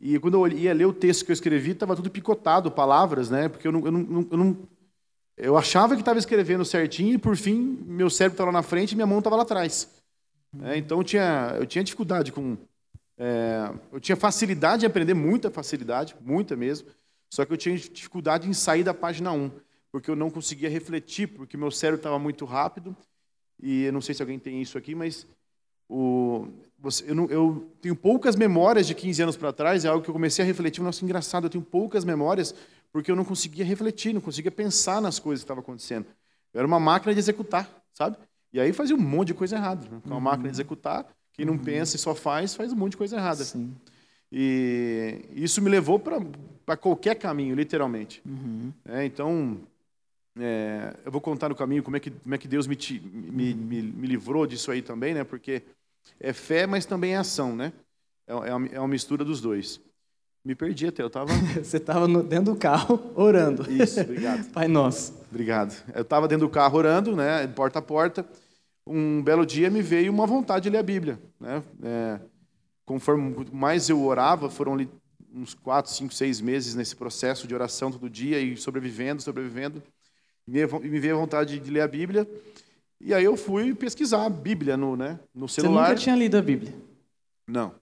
[0.00, 3.48] E quando eu ia ler o texto que eu escrevi, estava tudo picotado, palavras, né?
[3.48, 4.56] Porque eu não, eu não, eu não
[5.36, 8.92] eu achava que estava escrevendo certinho e, por fim, meu cérebro estava lá na frente
[8.92, 9.88] e minha mão estava lá atrás.
[10.62, 12.56] É, então, eu tinha, eu tinha dificuldade com...
[13.16, 16.88] É, eu tinha facilidade em aprender, muita facilidade, muita mesmo.
[17.32, 19.50] Só que eu tinha dificuldade em sair da página 1,
[19.92, 22.96] porque eu não conseguia refletir, porque meu cérebro estava muito rápido.
[23.62, 25.26] E eu não sei se alguém tem isso aqui, mas
[25.88, 30.02] o, você, eu, não, eu, tenho poucas memórias de 15 anos para trás, é algo
[30.02, 30.82] que eu comecei a refletir.
[30.82, 32.54] Nossa, engraçado, eu tenho poucas memórias
[32.92, 36.06] porque eu não conseguia refletir, não conseguia pensar nas coisas que estavam acontecendo.
[36.52, 38.16] Eu era uma máquina de executar, sabe?
[38.52, 39.88] E aí fazia um monte de coisa errada.
[39.88, 40.00] Né?
[40.04, 40.20] Uma uhum.
[40.20, 41.64] máquina de executar, quem não uhum.
[41.64, 43.44] pensa e só faz, faz um monte de coisa errada.
[43.44, 43.74] Sim.
[44.32, 48.22] E isso me levou para qualquer caminho, literalmente.
[48.24, 48.72] Uhum.
[48.84, 49.60] É, então,
[50.38, 53.54] é, eu vou contar no caminho como é que, como é que Deus me, me,
[53.54, 55.24] me, me, livrou disso aí também, né?
[55.24, 55.62] Porque
[56.18, 57.72] é fé, mas também é ação, né?
[58.26, 59.80] É, é, uma, é uma mistura dos dois.
[60.44, 61.32] Me perdi até, eu estava...
[61.62, 63.70] Você estava dentro do carro orando.
[63.70, 64.48] Isso, obrigado.
[64.52, 65.14] Pai nosso.
[65.30, 65.74] Obrigado.
[65.94, 68.26] Eu estava dentro do carro orando, né, porta a porta.
[68.86, 71.20] Um belo dia me veio uma vontade de ler a Bíblia.
[71.38, 71.62] Né?
[71.82, 72.20] É,
[72.84, 74.76] conforme mais eu orava, foram
[75.32, 79.82] uns quatro, cinco, seis meses nesse processo de oração todo dia e sobrevivendo, sobrevivendo.
[80.46, 82.26] Me, me veio a vontade de ler a Bíblia.
[83.00, 85.84] E aí eu fui pesquisar a Bíblia no, né, no celular.
[85.84, 86.74] Você nunca tinha lido a Bíblia?
[87.46, 87.74] Não,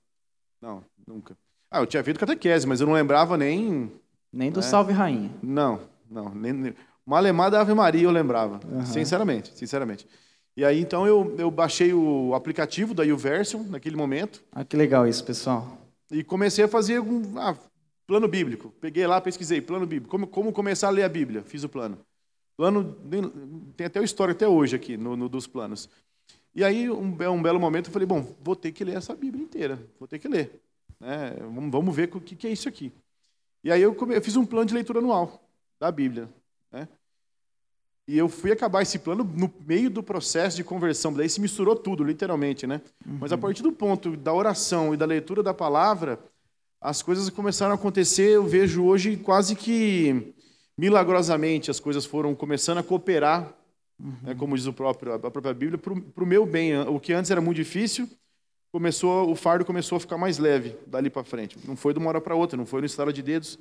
[0.60, 1.36] não, nunca.
[1.70, 3.92] Ah, eu tinha visto catequese, mas eu não lembrava nem...
[4.32, 4.66] Nem do né?
[4.66, 5.30] Salve Rainha.
[5.42, 6.34] Não, não.
[6.34, 6.74] Nem, nem...
[7.04, 8.84] Malemar Ave Maria eu lembrava, uhum.
[8.84, 10.06] sinceramente, sinceramente.
[10.54, 14.42] E aí, então, eu, eu baixei o aplicativo da YouVersion naquele momento.
[14.52, 15.78] Ah, que legal isso, pessoal.
[16.10, 17.56] E comecei a fazer um ah,
[18.06, 18.74] plano bíblico.
[18.80, 20.10] Peguei lá, pesquisei, plano bíblico.
[20.10, 21.42] Como, como começar a ler a Bíblia?
[21.42, 21.98] Fiz o plano.
[22.56, 22.96] Plano,
[23.76, 25.88] tem até o história até hoje aqui, no, no dos planos.
[26.54, 29.44] E aí, um, um, belo momento, eu falei, bom, vou ter que ler essa Bíblia
[29.44, 29.78] inteira.
[29.98, 30.60] Vou ter que ler.
[31.00, 31.36] Né?
[31.70, 32.92] Vamos, ver o que, que é isso aqui.
[33.62, 35.42] E aí eu, eu fiz um plano de leitura anual
[35.80, 36.28] da Bíblia.
[36.72, 36.88] Né?
[38.06, 41.12] E eu fui acabar esse plano no meio do processo de conversão.
[41.12, 42.80] Daí se misturou tudo, literalmente, né?
[43.06, 43.18] Uhum.
[43.20, 46.18] Mas a partir do ponto da oração e da leitura da palavra,
[46.80, 48.30] as coisas começaram a acontecer.
[48.30, 50.32] Eu vejo hoje quase que
[50.76, 53.52] milagrosamente as coisas foram começando a cooperar,
[54.00, 54.16] uhum.
[54.22, 56.78] né, como diz o próprio, a própria Bíblia, para o meu bem.
[56.80, 58.08] O que antes era muito difícil,
[58.72, 61.56] começou o fardo começou a ficar mais leve dali para frente.
[61.66, 63.58] Não foi de uma hora para outra, não foi no estado de dedos.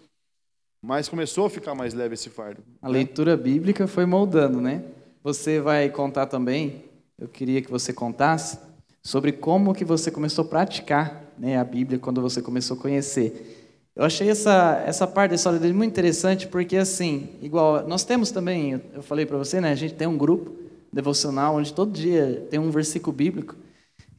[0.81, 2.61] Mas começou a ficar mais leve esse fardo.
[2.81, 4.83] A leitura bíblica foi moldando, né?
[5.23, 6.85] Você vai contar também,
[7.17, 8.59] eu queria que você contasse,
[9.03, 13.57] sobre como que você começou a praticar né, a Bíblia quando você começou a conhecer.
[13.95, 18.31] Eu achei essa, essa parte da história dele muito interessante, porque assim, igual, nós temos
[18.31, 20.55] também, eu falei para você, né, a gente tem um grupo
[20.93, 23.55] devocional onde todo dia tem um versículo bíblico,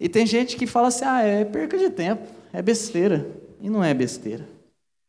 [0.00, 3.26] e tem gente que fala assim, ah, é perca de tempo, é besteira,
[3.61, 4.46] e não é besteira.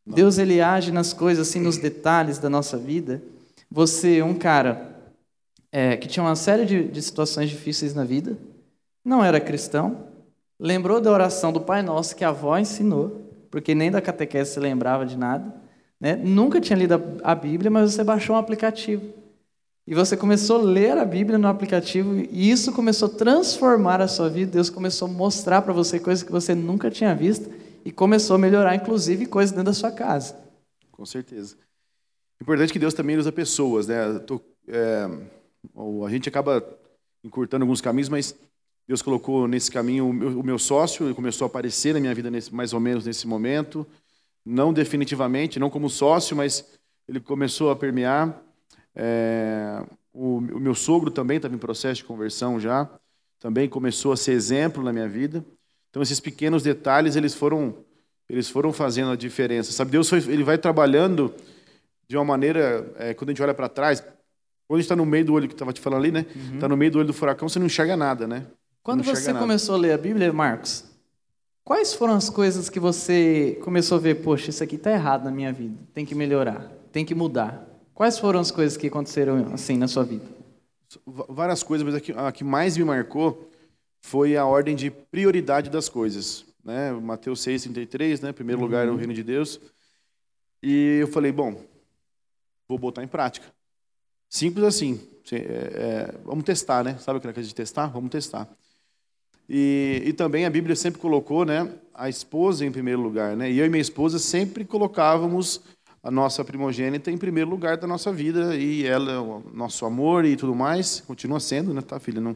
[0.06, 3.22] Deus ele age nas coisas, assim, nos detalhes da nossa vida.
[3.70, 4.96] Você, um cara
[5.72, 8.36] é, que tinha uma série de, de situações difíceis na vida,
[9.06, 10.08] não era cristão,
[10.60, 13.22] lembrou da oração do Pai Nosso que a avó ensinou,
[13.52, 15.54] porque nem da catequese se lembrava de nada,
[16.00, 16.16] né?
[16.16, 19.14] nunca tinha lido a Bíblia, mas você baixou um aplicativo.
[19.90, 24.08] E você começou a ler a Bíblia no aplicativo, e isso começou a transformar a
[24.08, 24.52] sua vida.
[24.52, 27.50] Deus começou a mostrar para você coisas que você nunca tinha visto
[27.84, 30.40] e começou a melhorar, inclusive, coisas dentro da sua casa.
[30.92, 31.58] Com certeza.
[32.40, 34.20] Importante que Deus também usa pessoas, né?
[34.28, 35.10] Tô, é,
[36.06, 36.64] a gente acaba
[37.24, 38.36] encurtando alguns caminhos, mas
[38.88, 42.14] Deus colocou nesse caminho o meu, o meu sócio, ele começou a aparecer na minha
[42.14, 43.88] vida nesse, mais ou menos nesse momento,
[44.46, 48.40] não definitivamente, não como sócio, mas ele começou a permear.
[48.96, 52.90] É, o, o meu sogro também estava em processo de conversão já,
[53.40, 55.44] também começou a ser exemplo na minha vida.
[55.90, 57.76] Então esses pequenos detalhes eles foram
[58.30, 59.72] eles foram fazendo a diferença.
[59.72, 61.34] Sabe, Deus foi, ele vai trabalhando
[62.08, 65.06] de uma maneira é, quando a gente olha para trás, quando a gente está no
[65.06, 66.20] meio do olho que estava te falando ali, né?
[66.20, 66.60] Está uhum.
[66.60, 68.46] Tá no meio do olho do furacão, você não enxerga nada, né?
[68.84, 69.40] Quando você nada.
[69.40, 70.86] começou a ler a Bíblia, Marcos,
[71.64, 74.16] quais foram as coisas que você começou a ver?
[74.16, 75.76] Poxa, isso aqui está errado na minha vida.
[75.94, 77.69] Tem que melhorar, tem que mudar.
[78.00, 80.24] Quais foram as coisas que aconteceram assim na sua vida?
[81.06, 83.52] Várias coisas, mas a que, a que mais me marcou
[84.00, 86.46] foi a ordem de prioridade das coisas.
[86.64, 86.94] Né?
[86.94, 88.32] Mateus 6,33, né?
[88.32, 88.98] primeiro lugar é o uhum.
[88.98, 89.60] reino de Deus.
[90.64, 91.62] E eu falei, bom,
[92.70, 93.48] vou botar em prática.
[94.30, 95.02] Simples assim.
[95.34, 96.98] É, é, vamos testar, né?
[97.00, 97.88] Sabe aquela coisa de testar?
[97.88, 98.48] Vamos testar.
[99.50, 103.36] E, e também a Bíblia sempre colocou né, a esposa em primeiro lugar.
[103.36, 103.52] Né?
[103.52, 105.60] E eu e minha esposa sempre colocávamos
[106.02, 108.56] a nossa primogênita em primeiro lugar da nossa vida.
[108.56, 111.82] E ela, o nosso amor e tudo mais, continua sendo, né?
[111.82, 112.22] Tá, filha?
[112.22, 112.36] Não,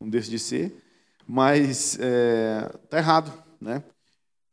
[0.00, 0.82] não deixa de ser
[1.28, 3.82] mas é, tá errado, né?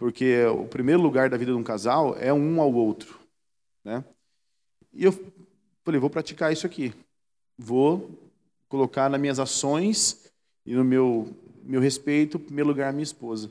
[0.04, 3.20] porque o primeiro lugar da vida de um casal é um ao outro,
[3.86, 4.04] né?
[4.92, 5.14] E eu
[5.82, 6.94] falei, vou praticar isso aqui.
[7.58, 8.12] Vou
[8.68, 10.30] colocar nas minhas ações
[10.66, 11.34] e no meu
[11.64, 13.50] meu respeito, em primeiro lugar, a minha esposa.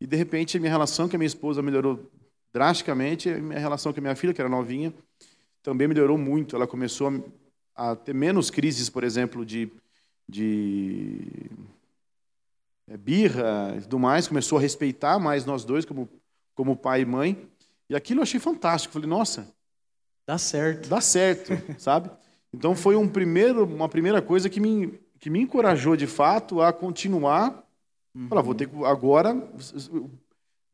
[0.00, 2.10] E de repente, a minha relação com a minha esposa melhorou
[2.56, 4.94] drasticamente, a minha relação com a minha filha, que era novinha,
[5.62, 6.56] também melhorou muito.
[6.56, 7.22] Ela começou
[7.74, 9.70] a, ter menos crises, por exemplo, de,
[10.26, 11.50] de
[12.88, 16.08] é, birra e tudo mais, começou a respeitar mais nós dois como,
[16.54, 17.46] como pai e mãe.
[17.90, 18.94] E aquilo eu achei fantástico.
[18.94, 19.54] Falei, nossa.
[20.26, 20.88] Dá certo.
[20.88, 22.10] Dá certo, sabe?
[22.54, 26.72] Então foi um primeiro, uma primeira coisa que me, que me encorajou de fato a
[26.72, 27.62] continuar.
[28.14, 28.28] Uhum.
[28.28, 29.34] Falar, vou ter agora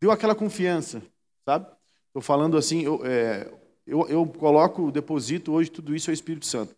[0.03, 1.01] deu aquela confiança,
[1.45, 1.67] sabe?
[2.09, 3.51] Estou falando assim, eu, é,
[3.87, 6.75] eu, eu coloco, deposito hoje tudo isso ao Espírito Santo.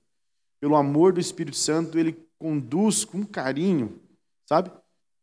[0.60, 4.00] Pelo amor do Espírito Santo, ele conduz com carinho,
[4.46, 4.70] sabe?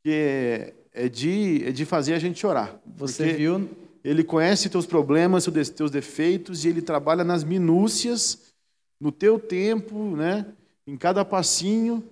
[0.03, 0.73] Que é,
[1.05, 2.79] é de, é de fazer a gente chorar.
[2.97, 3.69] Você viu?
[4.03, 8.53] Ele conhece teus problemas, teus defeitos, e ele trabalha nas minúcias,
[8.99, 10.45] no teu tempo, né?
[10.85, 12.03] em cada passinho,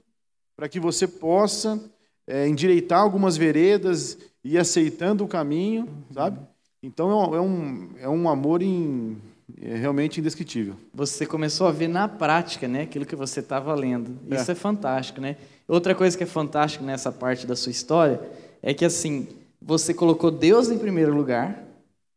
[0.56, 1.80] para que você possa
[2.28, 6.40] é, endireitar algumas veredas e aceitando o caminho, sabe?
[6.82, 9.18] Então é um, é um é amor em,
[9.62, 10.76] é realmente indescritível.
[10.94, 14.18] Você começou a ver na prática, né, aquilo que você estava lendo.
[14.30, 14.54] Isso é.
[14.54, 15.36] é fantástico, né?
[15.68, 18.22] Outra coisa que é fantástica nessa parte da sua história
[18.62, 19.28] é que assim
[19.62, 21.64] você colocou Deus em primeiro lugar,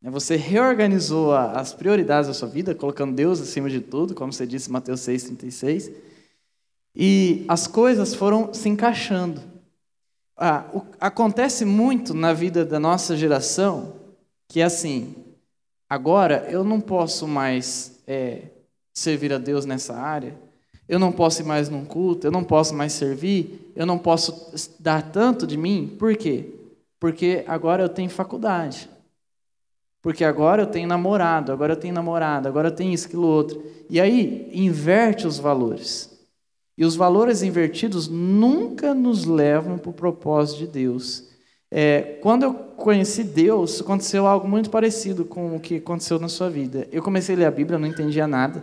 [0.00, 0.10] né?
[0.10, 4.68] você reorganizou as prioridades da sua vida, colocando Deus acima de tudo, como você disse
[4.68, 5.92] em Mateus 6,36.
[6.94, 9.40] E as coisas foram se encaixando.
[10.36, 14.01] Ah, o, acontece muito na vida da nossa geração
[14.52, 15.14] que é assim,
[15.88, 18.42] agora eu não posso mais é,
[18.92, 20.38] servir a Deus nessa área,
[20.86, 24.52] eu não posso ir mais num culto, eu não posso mais servir, eu não posso
[24.78, 26.50] dar tanto de mim, por quê?
[27.00, 28.90] Porque agora eu tenho faculdade.
[30.02, 33.64] Porque agora eu tenho namorado, agora eu tenho namorada, agora eu tenho isso, aquilo, outro.
[33.88, 36.10] E aí, inverte os valores.
[36.76, 41.31] E os valores invertidos nunca nos levam para o propósito de Deus.
[41.74, 46.50] É, quando eu conheci Deus, aconteceu algo muito parecido com o que aconteceu na sua
[46.50, 46.86] vida.
[46.92, 48.62] Eu comecei a ler a Bíblia, não entendia nada.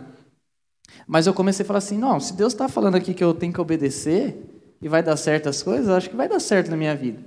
[1.08, 3.52] Mas eu comecei a falar assim: não, se Deus está falando aqui que eu tenho
[3.52, 4.36] que obedecer
[4.80, 7.20] e vai dar certas coisas, eu acho que vai dar certo na minha vida.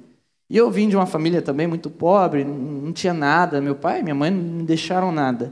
[0.49, 3.59] E eu vim de uma família também muito pobre, não tinha nada.
[3.59, 5.51] Meu pai e minha mãe não me deixaram nada.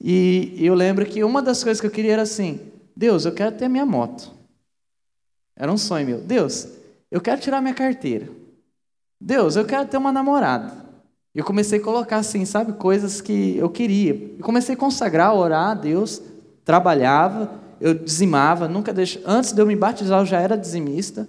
[0.00, 2.58] E eu lembro que uma das coisas que eu queria era assim:
[2.96, 4.32] Deus, eu quero ter minha moto.
[5.54, 6.20] Era um sonho meu.
[6.20, 6.66] Deus,
[7.12, 8.37] eu quero tirar minha carteira.
[9.20, 10.72] Deus, eu quero ter uma namorada.
[11.34, 14.34] Eu comecei a colocar assim, sabe, coisas que eu queria.
[14.38, 16.22] Eu comecei a consagrar, orar a Deus,
[16.64, 17.50] trabalhava,
[17.80, 19.22] eu dizimava, nunca deixei.
[19.24, 21.28] Antes de eu me batizar, eu já era dizimista.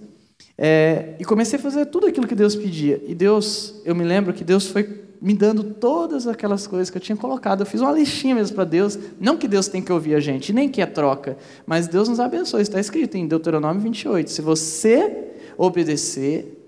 [0.56, 3.02] É, e comecei a fazer tudo aquilo que Deus pedia.
[3.06, 7.00] E Deus, eu me lembro que Deus foi me dando todas aquelas coisas que eu
[7.00, 7.60] tinha colocado.
[7.60, 8.98] Eu fiz uma listinha mesmo para Deus.
[9.20, 11.36] Não que Deus tem que ouvir a gente, nem que é troca,
[11.66, 12.62] mas Deus nos abençoe.
[12.62, 14.30] Está escrito em Deuteronômio 28.
[14.30, 16.59] Se você obedecer,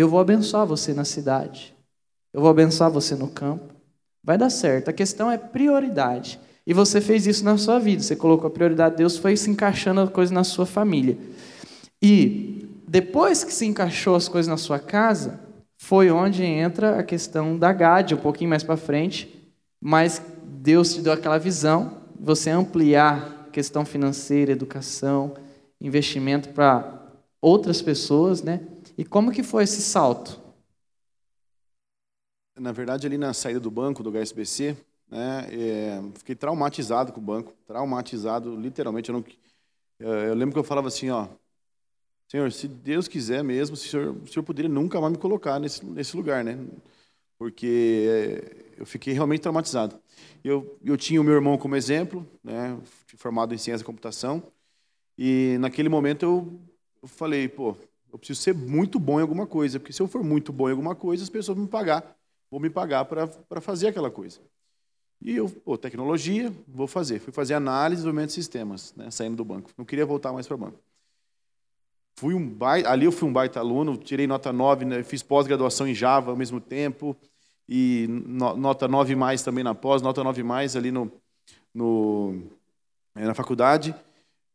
[0.00, 1.74] eu vou abençoar você na cidade.
[2.32, 3.72] Eu vou abençoar você no campo.
[4.22, 4.90] Vai dar certo.
[4.90, 6.38] A questão é prioridade.
[6.66, 8.02] E você fez isso na sua vida.
[8.02, 11.16] Você colocou a prioridade de Deus, foi se encaixando a coisa na sua família.
[12.02, 15.40] E depois que se encaixou as coisas na sua casa,
[15.78, 21.00] foi onde entra a questão da GAD, um pouquinho mais para frente, mas Deus te
[21.00, 25.34] deu aquela visão, você ampliar questão financeira, educação,
[25.80, 27.00] investimento para
[27.40, 28.60] outras pessoas, né?
[28.96, 30.40] E como que foi esse salto?
[32.58, 34.76] Na verdade, ali na saída do banco do HSBC,
[35.08, 39.10] né, é, fiquei traumatizado com o banco, traumatizado, literalmente.
[39.10, 39.24] Eu, não,
[39.98, 41.28] eu lembro que eu falava assim, ó,
[42.28, 45.84] Senhor, se Deus quiser mesmo, o Senhor, o senhor poderia nunca mais me colocar nesse,
[45.84, 46.58] nesse lugar, né?
[47.38, 50.00] Porque é, eu fiquei realmente traumatizado.
[50.42, 52.78] Eu, eu tinha o meu irmão como exemplo, né?
[53.16, 54.42] Formado em ciência da computação.
[55.18, 56.60] E naquele momento eu,
[57.02, 57.76] eu falei, pô,
[58.12, 60.72] eu preciso ser muito bom em alguma coisa, porque se eu for muito bom em
[60.72, 62.16] alguma coisa, as pessoas vão me pagar,
[62.50, 64.40] vão me pagar para fazer aquela coisa.
[65.20, 67.18] E eu, pô, tecnologia, vou fazer.
[67.18, 69.70] Fui fazer análise e desenvolvimento de sistemas, né, saindo do banco.
[69.76, 70.78] Não queria voltar mais para o banco.
[72.18, 75.86] Fui um baita, ali eu fui um baita aluno, tirei nota 9, né, fiz pós-graduação
[75.86, 77.16] em Java ao mesmo tempo,
[77.68, 81.12] e no, nota 9 mais também na pós, nota 9 mais ali no,
[81.74, 82.42] no
[83.14, 83.94] na faculdade.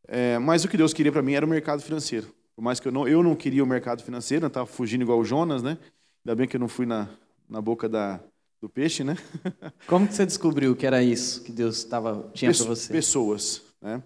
[0.08, 2.34] É, mas o que Deus queria para mim era o mercado financeiro.
[2.54, 5.18] Por mais que eu não, eu não queria o mercado financeiro, eu estava fugindo igual
[5.18, 5.78] o Jonas, né?
[6.24, 7.08] Ainda bem que eu não fui na,
[7.48, 8.20] na boca da,
[8.60, 9.16] do peixe, né?
[9.86, 12.92] Como que você descobriu que era isso que Deus tava, tinha para você?
[12.92, 14.02] Pessoas, né?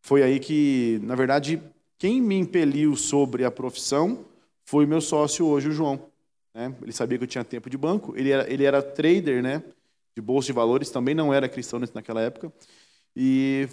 [0.00, 1.60] Foi aí que, na verdade,
[1.98, 4.24] quem me impeliu sobre a profissão
[4.64, 6.00] foi meu sócio hoje, o João.
[6.54, 6.74] né?
[6.80, 8.14] Ele sabia que eu tinha tempo de banco.
[8.16, 9.62] Ele era, ele era trader, né?
[10.14, 12.52] De bolsa de valores, também não era cristão naquela época.
[13.14, 13.68] E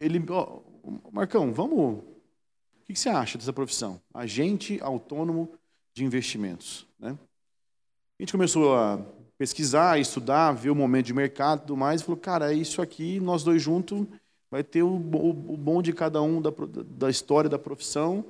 [0.00, 0.60] ele, ó,
[1.12, 2.02] Marcão, vamos.
[2.88, 4.00] Que você acha dessa profissão?
[4.14, 5.52] Agente autônomo
[5.92, 7.18] de investimentos, né?
[8.18, 8.98] A gente começou a
[9.36, 13.20] pesquisar, estudar, ver o momento de mercado e tudo mais, e falou, cara, isso aqui,
[13.20, 14.06] nós dois juntos,
[14.50, 16.50] vai ter o, bom de cada um da,
[16.84, 18.24] da história da profissão,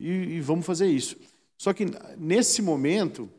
[0.00, 1.16] e, e vamos fazer isso.
[1.56, 3.30] Só que nesse momento,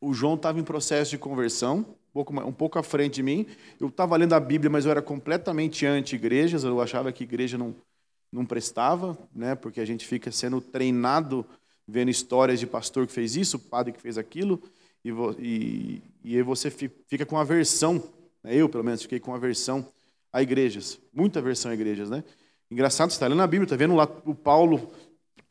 [0.00, 3.46] o João estava em processo de conversão, um pouco, um pouco à frente de mim.
[3.78, 7.76] Eu estava lendo a Bíblia, mas eu era completamente anti-igrejas, eu achava que igreja não,
[8.32, 9.54] não prestava, né?
[9.54, 11.44] porque a gente fica sendo treinado
[11.86, 14.62] vendo histórias de pastor que fez isso, padre que fez aquilo,
[15.04, 18.02] e, e, e aí você fica com aversão,
[18.42, 18.54] né?
[18.54, 19.86] eu pelo menos fiquei com aversão
[20.32, 22.08] a igrejas, muita aversão a igrejas.
[22.08, 22.24] Né?
[22.70, 24.90] Engraçado, você está lendo a Bíblia, está vendo lá o Paulo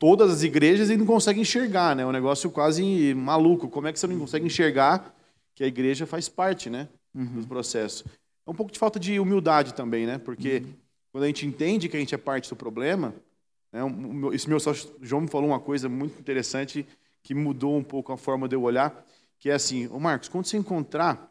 [0.02, 2.02] todas as igrejas e não consegue enxergar, né?
[2.02, 3.68] É um negócio quase maluco.
[3.68, 5.14] Como é que você não consegue enxergar
[5.54, 7.42] que a igreja faz parte, né, uhum.
[7.42, 8.04] do processo?
[8.44, 10.18] É um pouco de falta de humildade também, né?
[10.18, 10.72] Porque uhum.
[11.12, 13.14] Quando a gente entende que a gente é parte do problema,
[13.70, 13.80] né,
[14.32, 16.86] esse meu sócio João me falou uma coisa muito interessante
[17.22, 19.06] que mudou um pouco a forma de eu olhar,
[19.38, 21.30] que é assim, ô Marcos, quando você encontrar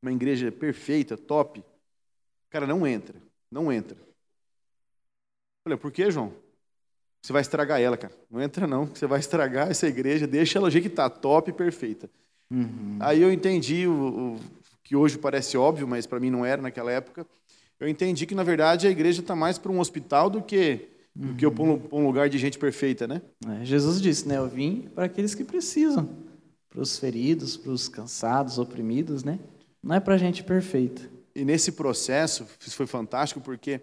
[0.00, 1.64] uma igreja perfeita, top,
[2.50, 3.16] cara, não entra,
[3.50, 3.96] não entra.
[3.96, 4.04] Eu
[5.64, 6.32] falei, por que, João?
[7.22, 8.12] Você vai estragar ela, cara.
[8.30, 11.50] Não entra não, você vai estragar essa igreja, deixa ela do jeito que está, top
[11.50, 12.10] e perfeita.
[12.50, 12.98] Uhum.
[13.00, 14.40] Aí eu entendi o, o,
[14.82, 17.26] que hoje parece óbvio, mas para mim não era naquela época.
[17.78, 21.26] Eu entendi que, na verdade, a igreja está mais para um hospital do que, uhum.
[21.28, 23.20] do que para um, um, lugar de gente perfeita, né?
[23.46, 24.38] É, Jesus disse, né?
[24.38, 26.08] Eu vim para aqueles que precisam,
[26.70, 29.38] para os feridos, para os cansados, oprimidos, né?
[29.82, 31.02] Não é para gente perfeita.
[31.34, 33.80] E nesse processo, isso foi fantástico, porque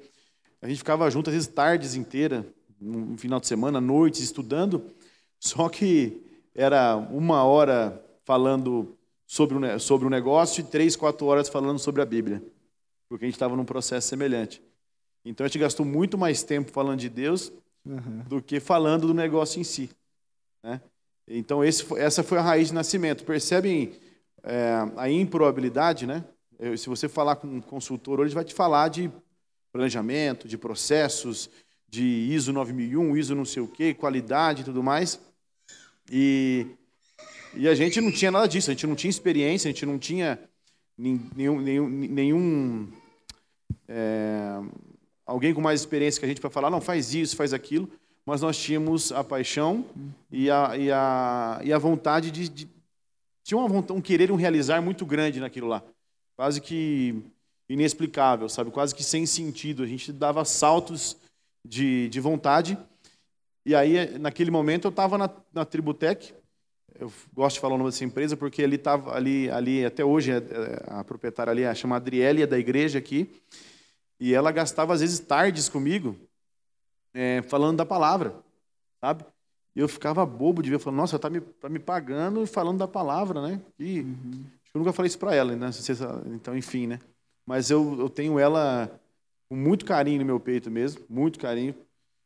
[0.62, 2.46] a gente ficava junto, às vezes, tardes inteiras,
[2.80, 4.84] no final de semana, noites, estudando,
[5.40, 6.24] só que
[6.56, 12.02] era uma hora falando sobre o, sobre o negócio e três, quatro horas falando sobre
[12.02, 12.44] a Bíblia,
[13.12, 14.64] porque a gente estava num processo semelhante.
[15.26, 17.52] Então a gente gastou muito mais tempo falando de Deus
[17.86, 18.24] uhum.
[18.26, 19.90] do que falando do negócio em si.
[20.64, 20.80] Né?
[21.28, 23.26] Então esse, essa foi a raiz de nascimento.
[23.26, 23.92] Percebem
[24.44, 26.24] é, a improbabilidade, né?
[26.78, 29.12] Se você falar com um consultor hoje, ele vai te falar de
[29.74, 31.50] planejamento, de processos,
[31.90, 35.20] de ISO 9001, ISO não sei o quê, qualidade e tudo mais.
[36.10, 36.66] E,
[37.56, 40.00] e a gente não tinha nada disso, a gente não tinha experiência, a gente não
[40.00, 40.40] tinha
[40.98, 43.01] nenhum, nenhum, nenhum
[43.92, 44.62] é,
[45.26, 47.90] alguém com mais experiência que a gente para falar, não, faz isso, faz aquilo,
[48.26, 49.86] mas nós tínhamos a paixão
[50.32, 52.70] e a, e a, e a vontade de, de
[53.44, 55.84] tinha uma vontade, um querer, um realizar muito grande naquilo lá,
[56.36, 57.22] quase que
[57.68, 59.84] inexplicável, sabe, quase que sem sentido.
[59.84, 61.18] A gente dava saltos
[61.66, 62.78] de, de vontade.
[63.66, 66.34] E aí, naquele momento, eu estava na, na Tributec.
[67.00, 70.32] Eu gosto de falar o nome dessa empresa porque ali estava ali, ali até hoje
[70.32, 73.30] é, é, a proprietária ali, a chama Adriele, é da igreja aqui,
[74.22, 76.16] e ela gastava às vezes tardes comigo
[77.12, 78.36] é, falando da palavra,
[79.02, 79.26] sabe?
[79.76, 82.48] E eu ficava bobo de ver, falando, nossa, ela está me, tá me pagando e
[82.48, 83.62] falando da palavra, né?
[83.80, 84.46] E uhum.
[84.76, 85.72] eu nunca falei isso para ela, né?
[86.28, 87.00] Então, enfim, né?
[87.48, 88.92] Mas eu, eu tenho ela
[89.50, 91.74] com muito carinho no meu peito mesmo, muito carinho,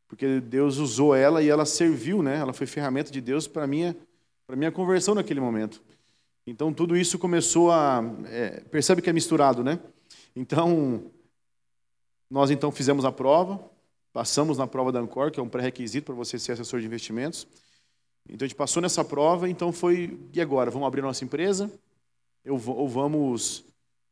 [0.07, 2.37] porque Deus usou ela e ela serviu, né?
[2.37, 3.95] Ela foi ferramenta de Deus para minha
[4.45, 5.81] para minha conversão naquele momento.
[6.45, 9.79] Então tudo isso começou a é, percebe que é misturado, né?
[10.35, 11.09] Então
[12.35, 13.57] nós então fizemos a prova,
[14.11, 17.47] passamos na prova da Ancor, que é um pré-requisito para você ser assessor de investimentos.
[18.27, 21.71] Então a gente passou nessa prova, então foi e agora vamos abrir nossa empresa?
[22.45, 23.63] Ou vamos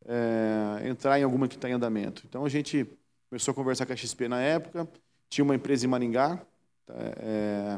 [0.05, 2.23] é, entrar em alguma que está em andamento?
[2.25, 2.87] Então a gente
[3.29, 4.87] começou a conversar com a XP na época,
[5.29, 6.41] tinha uma empresa em Maringá,
[6.87, 7.77] é,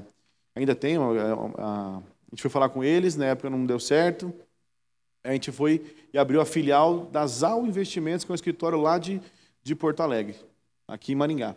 [0.54, 4.32] ainda tem, a, a, a, gente foi falar com eles, na época não deu certo,
[5.24, 9.00] a gente foi e abriu a filial da Zal Investimentos, que é um escritório lá
[9.00, 9.20] de,
[9.66, 10.36] de Porto Alegre,
[10.88, 11.56] aqui em Maringá.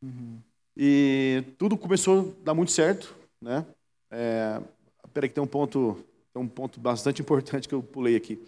[0.00, 0.38] Uhum.
[0.76, 3.66] E tudo começou a dar muito certo, né?
[4.08, 4.60] É,
[5.12, 5.98] peraí que tem um ponto,
[6.32, 8.40] tem um ponto bastante importante que eu pulei aqui.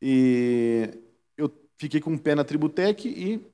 [0.00, 0.88] E
[1.36, 3.46] eu fiquei com o pé na Tributec e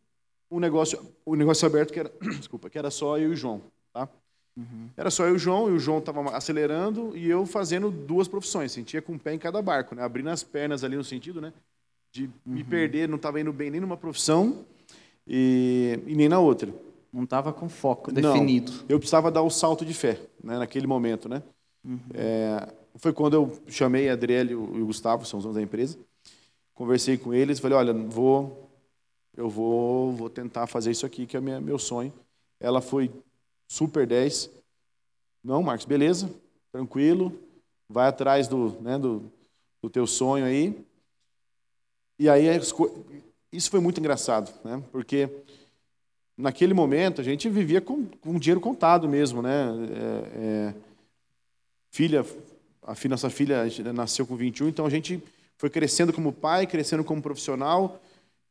[0.48, 3.60] o negócio, o negócio aberto que era, desculpa, que era só eu e o João,
[3.92, 4.08] tá?
[4.56, 4.88] Uhum.
[4.96, 8.28] Era só eu e o João, e o João estava acelerando e eu fazendo duas
[8.28, 10.02] profissões, sentia com o pé em cada barco, né?
[10.04, 11.52] Abrindo as pernas ali no sentido, né?
[12.10, 12.30] De uhum.
[12.46, 14.64] me perder, não estava indo bem nem numa profissão
[15.26, 16.72] e, e nem na outra.
[17.12, 18.72] Não estava com foco definido.
[18.72, 20.58] Não, eu precisava dar o salto de fé, né?
[20.58, 21.42] Naquele momento, né?
[21.84, 21.98] Uhum.
[22.14, 25.96] É, foi quando eu chamei a Adriele e o Gustavo, são os donos da empresa,
[26.74, 28.68] conversei com eles, falei, olha, vou
[29.38, 32.12] eu vou, vou tentar fazer isso aqui, que é minha, meu sonho.
[32.58, 33.08] Ela foi
[33.68, 34.50] super 10.
[35.44, 36.28] Não, Marcos, beleza,
[36.72, 37.32] tranquilo.
[37.88, 39.30] vai atrás do, né, do,
[39.80, 40.84] do teu sonho aí.
[42.18, 42.46] E aí
[43.52, 44.82] isso foi muito engraçado, né?
[44.90, 45.28] Porque
[46.36, 49.68] naquele momento a gente vivia com, com dinheiro contado mesmo, né?
[49.90, 50.74] É, é,
[51.90, 52.24] filha,
[52.82, 55.22] a filha, nossa filha nasceu com 21, então a gente
[55.56, 58.00] foi crescendo como pai, crescendo como profissional,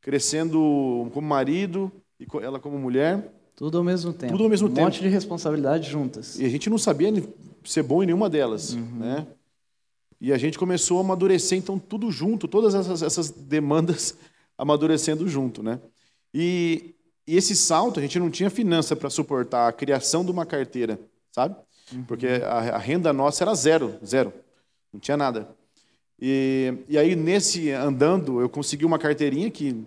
[0.01, 3.31] crescendo como marido e ela como mulher.
[3.55, 4.33] Tudo ao mesmo tempo.
[4.33, 4.81] Tudo ao mesmo um tempo.
[4.81, 6.39] Um monte de responsabilidades juntas.
[6.39, 7.11] E a gente não sabia
[7.63, 8.99] ser bom em nenhuma delas, uhum.
[8.99, 9.27] né?
[10.19, 14.17] E a gente começou a amadurecer, então, tudo junto, todas essas, essas demandas
[14.57, 15.79] amadurecendo junto, né?
[16.33, 16.95] E,
[17.27, 20.99] e, esse salto, a gente não tinha finança para suportar a criação de uma carteira,
[21.31, 21.55] sabe?
[21.93, 22.03] Uhum.
[22.03, 24.33] Porque a, a, renda nossa era zero, zero,
[24.91, 25.55] não tinha nada.
[26.19, 29.85] E, e aí, nesse andando, eu consegui uma carteirinha que,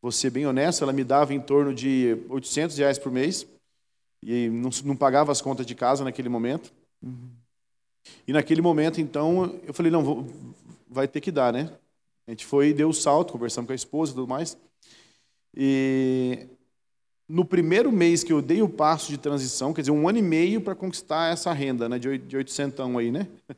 [0.00, 3.44] vou ser bem honesto, ela me dava em torno de 800 reais por mês,
[4.22, 6.72] e não, não pagava as contas de casa naquele momento.
[7.02, 7.30] Uhum.
[8.26, 10.26] E naquele momento, então, eu falei, não, vou,
[10.88, 11.70] vai ter que dar, né?
[12.26, 14.56] A gente foi deu o salto, conversamos com a esposa e tudo mais.
[15.56, 16.46] E
[17.28, 20.22] no primeiro mês que eu dei o passo de transição, quer dizer, um ano e
[20.22, 23.26] meio para conquistar essa renda, né, de 800 aí, né?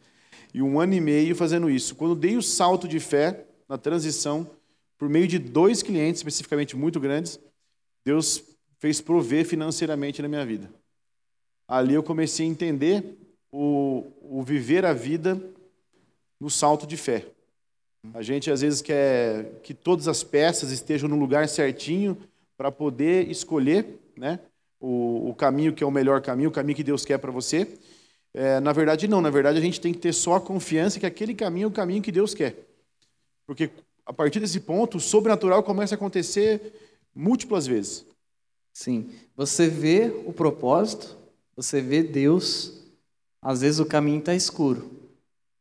[0.52, 1.94] E um ano e meio fazendo isso.
[1.94, 4.50] Quando dei o salto de fé na transição,
[4.98, 7.38] por meio de dois clientes especificamente muito grandes,
[8.04, 8.42] Deus
[8.80, 10.68] fez prover financeiramente na minha vida.
[11.68, 13.16] Ali eu comecei a entender
[13.52, 15.40] o, o viver a vida
[16.38, 17.26] no salto de fé.
[18.14, 22.16] A gente às vezes quer que todas as peças estejam no lugar certinho
[22.56, 24.40] para poder escolher né,
[24.80, 27.68] o, o, caminho que é o melhor caminho, o caminho que Deus quer para você.
[28.32, 29.20] É, na verdade, não.
[29.20, 31.72] Na verdade, a gente tem que ter só a confiança que aquele caminho é o
[31.72, 32.56] caminho que Deus quer.
[33.46, 33.70] Porque
[34.06, 36.72] a partir desse ponto, o sobrenatural começa a acontecer
[37.14, 38.06] múltiplas vezes.
[38.72, 39.10] Sim.
[39.36, 41.18] Você vê o propósito,
[41.54, 42.79] você vê Deus
[43.42, 44.90] às vezes o caminho está escuro.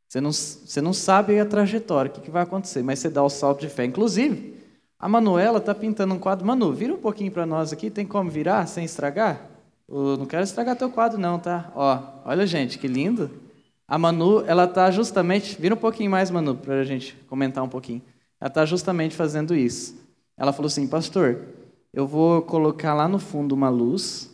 [0.08, 3.24] Você não, você não sabe a trajetória, o que, que vai acontecer, mas você dá
[3.24, 3.86] o salto de fé.
[3.86, 4.58] Inclusive,
[4.98, 6.46] a Manuela está pintando um quadro.
[6.46, 7.90] Manu, vira um pouquinho para nós aqui.
[7.90, 9.50] Tem como virar sem estragar?
[9.88, 11.72] Eu não quero estragar teu quadro, não, tá?
[11.76, 13.30] Ó, olha, gente, que lindo.
[13.88, 15.60] A Manu, ela está justamente.
[15.60, 18.02] Vira um pouquinho mais, Manu, para a gente comentar um pouquinho.
[18.42, 19.96] Ela está justamente fazendo isso.
[20.38, 21.46] Ela falou assim, pastor,
[21.94, 24.30] eu vou colocar lá no fundo uma luz,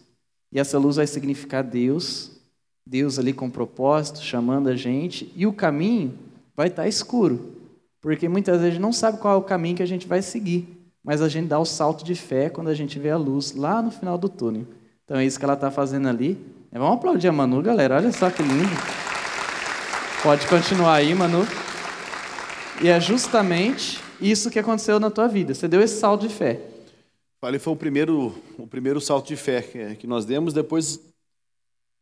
[0.51, 2.34] e essa luz vai significar Deus,
[2.85, 6.13] Deus ali com propósito, chamando a gente, e o caminho
[6.55, 7.55] vai estar escuro,
[7.99, 10.67] porque muitas vezes não sabe qual é o caminho que a gente vai seguir,
[11.03, 13.81] mas a gente dá o salto de fé quando a gente vê a luz lá
[13.81, 14.67] no final do túnel.
[15.03, 16.37] Então é isso que ela está fazendo ali.
[16.71, 18.69] É, vamos aplaudir a Manu, galera, olha só que lindo.
[20.21, 21.45] Pode continuar aí, Manu.
[22.81, 25.53] E é justamente isso que aconteceu na tua vida.
[25.53, 26.59] Você deu esse salto de fé.
[27.39, 29.61] Falei, foi o primeiro, o primeiro salto de fé
[29.99, 30.53] que nós demos.
[30.53, 30.99] Depois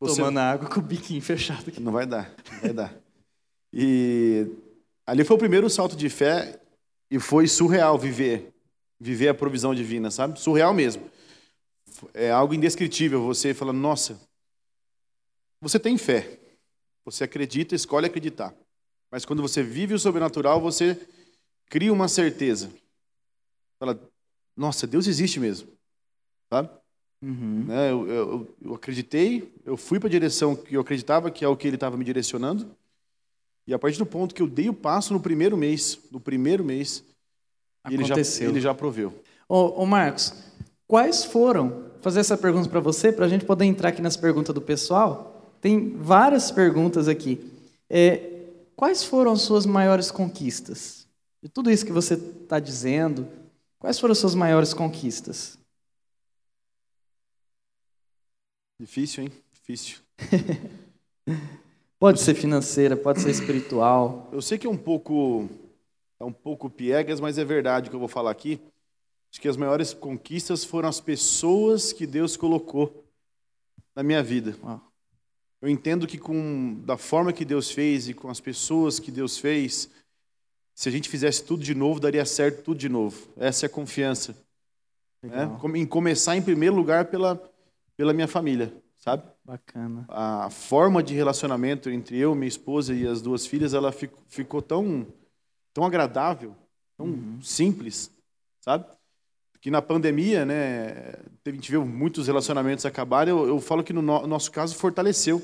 [0.08, 0.22] você...
[0.22, 1.80] Tomando água com o biquinho fechado aqui.
[1.80, 2.95] Não vai dar, não vai dar.
[3.72, 4.47] E
[5.06, 6.60] ali foi o primeiro salto de fé
[7.10, 8.54] e foi surreal viver,
[8.99, 10.39] viver a provisão divina, sabe?
[10.39, 11.10] Surreal mesmo.
[12.14, 13.24] É algo indescritível.
[13.26, 14.20] Você fala, nossa,
[15.62, 16.39] você tem fé,
[17.06, 18.54] você acredita, escolhe acreditar.
[19.10, 20.99] Mas quando você vive o sobrenatural, você
[21.68, 22.72] cria uma certeza.
[23.80, 23.99] Fala,
[24.56, 25.70] nossa, Deus existe mesmo,
[26.49, 26.70] sabe?
[27.24, 27.64] Uhum.
[27.68, 27.90] Né?
[27.90, 31.56] Eu, eu, eu, acreditei, eu fui para a direção que eu acreditava que é o
[31.56, 32.70] que ele estava me direcionando.
[33.66, 36.66] E a partir do ponto que eu dei o passo no primeiro mês, no primeiro
[36.66, 37.02] mês,
[37.90, 39.14] ele já, ele já proveu.
[39.48, 40.34] Ô, ô Marcos,
[40.86, 44.54] quais foram, fazer essa pergunta para você, para a gente poder entrar aqui nas perguntas
[44.54, 47.40] do pessoal, tem várias perguntas aqui.
[47.90, 51.08] É, quais foram as suas maiores conquistas?
[51.42, 53.26] De tudo isso que você está dizendo,
[53.80, 55.58] quais foram as suas maiores conquistas?
[58.84, 59.32] Difícil, hein?
[59.54, 60.00] Difícil.
[61.98, 64.28] pode ser financeira, pode ser espiritual.
[64.30, 65.48] Eu sei que é um pouco
[66.20, 68.60] é um pouco piegas, mas é verdade o que eu vou falar aqui.
[69.32, 73.06] Acho que as maiores conquistas foram as pessoas que Deus colocou
[73.96, 74.54] na minha vida.
[75.62, 79.38] Eu entendo que com da forma que Deus fez e com as pessoas que Deus
[79.38, 79.90] fez,
[80.76, 83.30] se a gente fizesse tudo de novo, daria certo tudo de novo.
[83.38, 84.36] Essa é a confiança.
[85.22, 85.50] Né?
[85.74, 87.42] Em começar em primeiro lugar pela
[87.96, 89.24] pela minha família, sabe?
[89.44, 90.06] Bacana.
[90.10, 95.06] A forma de relacionamento entre eu, minha esposa e as duas filhas, ela ficou tão,
[95.74, 96.56] tão agradável,
[96.98, 97.41] tão uhum.
[97.41, 98.12] simples,
[98.62, 98.86] sabe?
[99.62, 101.16] Que na pandemia, né,
[101.46, 103.34] a gente viu muitos relacionamentos acabarem.
[103.34, 105.41] Eu, eu falo que no, no nosso caso fortaleceu.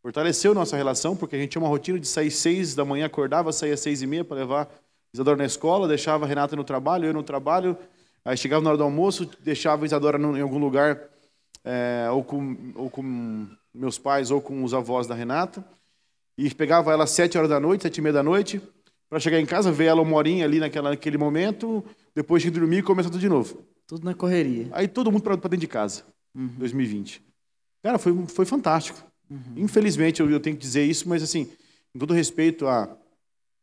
[0.00, 3.52] Fortaleceu nossa relação, porque a gente tinha uma rotina de sair seis da manhã, acordava,
[3.52, 4.68] saía seis e meia para levar
[5.14, 7.78] Isadora na escola, deixava a Renata no trabalho, eu no trabalho,
[8.24, 11.00] aí chegava na hora do almoço, deixava a Isadora em algum lugar
[11.64, 15.64] é, ou, com, ou com meus pais ou com os avós da Renata.
[16.36, 18.60] e pegava ela às sete horas da noite, sete e meia da noite,
[19.08, 21.84] para chegar em casa, ver ela uma horinha ali naquela, naquele momento,
[22.14, 23.64] depois de dormir e começar tudo de novo.
[23.86, 24.68] Tudo na correria.
[24.72, 26.02] Aí todo mundo para dentro de casa,
[26.34, 26.48] uhum.
[26.58, 27.22] 2020.
[27.82, 29.02] Cara, foi, foi fantástico.
[29.30, 29.54] Uhum.
[29.56, 31.50] Infelizmente, eu, eu, tenho que dizer isso, mas assim,
[31.92, 32.96] com todo respeito a,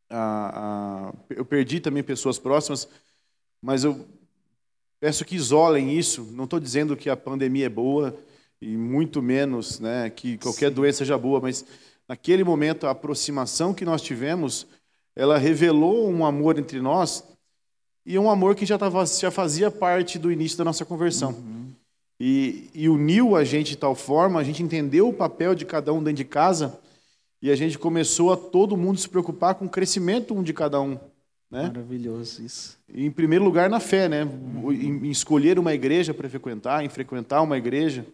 [0.09, 2.87] a, a, Eu perdi também pessoas próximas,
[3.61, 4.05] mas eu
[5.01, 6.29] peço que isolem isso.
[6.31, 8.15] Não estou dizendo que a pandemia é boa,
[8.61, 10.75] e muito menos né, que qualquer Sim.
[10.75, 11.65] doença seja boa, mas
[12.07, 14.67] naquele momento a aproximação que nós tivemos,
[15.15, 17.23] ela revelou um amor entre nós
[18.05, 21.31] e um amor que já, tava, já fazia parte do início da nossa conversão.
[21.31, 21.71] Uhum.
[22.19, 25.91] E, e uniu a gente de tal forma, a gente entendeu o papel de cada
[25.91, 26.79] um dentro de casa
[27.41, 30.79] e a gente começou a todo mundo se preocupar com o crescimento um de cada
[30.79, 30.99] um.
[31.51, 31.63] Né?
[31.63, 32.79] Maravilhoso isso.
[32.93, 34.23] Em primeiro lugar, na fé, né?
[34.23, 34.71] Uhum.
[34.71, 38.05] Em, em escolher uma igreja para frequentar, em frequentar uma igreja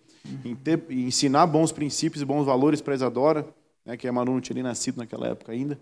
[0.44, 3.48] em, ter, em ensinar bons princípios e bons valores para Isadora,
[3.86, 5.80] né, que a Manu não tinha nem nascido naquela época ainda.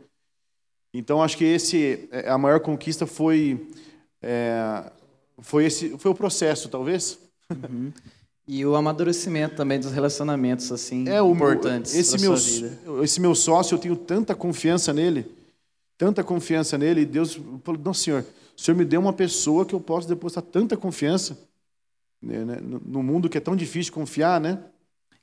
[0.94, 3.68] Então, acho que esse, é, a maior conquista foi,
[4.22, 4.92] é,
[5.40, 7.20] foi, esse, foi o processo, talvez.
[7.50, 7.92] Uhum.
[8.48, 13.74] E o amadurecimento também dos relacionamentos assim é, o, importantes esse meu, Esse meu sócio,
[13.74, 15.26] eu tenho tanta confiança nele,
[15.98, 18.26] tanta confiança nele, e Deus falou, não, Senhor,
[18.58, 21.38] o Senhor me deu uma pessoa que eu posso depositar tanta confiança
[22.22, 24.60] né, né, no mundo que é tão difícil confiar, né?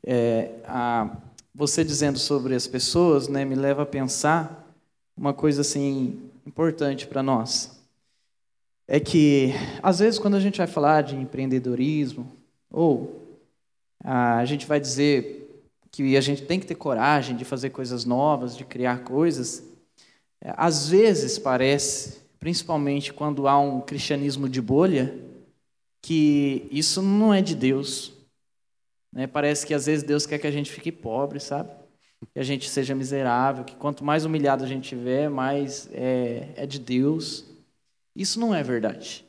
[0.05, 1.17] É, a,
[1.55, 4.73] você dizendo sobre as pessoas, né, me leva a pensar
[5.17, 7.83] uma coisa assim importante para nós.
[8.87, 9.53] É que
[9.83, 12.31] às vezes quando a gente vai falar de empreendedorismo
[12.71, 13.21] ou
[14.03, 18.57] a gente vai dizer que a gente tem que ter coragem de fazer coisas novas,
[18.57, 19.63] de criar coisas,
[20.57, 25.15] às vezes parece, principalmente quando há um cristianismo de bolha,
[26.01, 28.13] que isso não é de Deus.
[29.13, 29.27] Né?
[29.27, 31.71] Parece que às vezes Deus quer que a gente fique pobre, sabe?
[32.33, 36.67] Que a gente seja miserável, que quanto mais humilhado a gente tiver, mais é, é
[36.67, 37.45] de Deus.
[38.15, 39.25] Isso não é verdade.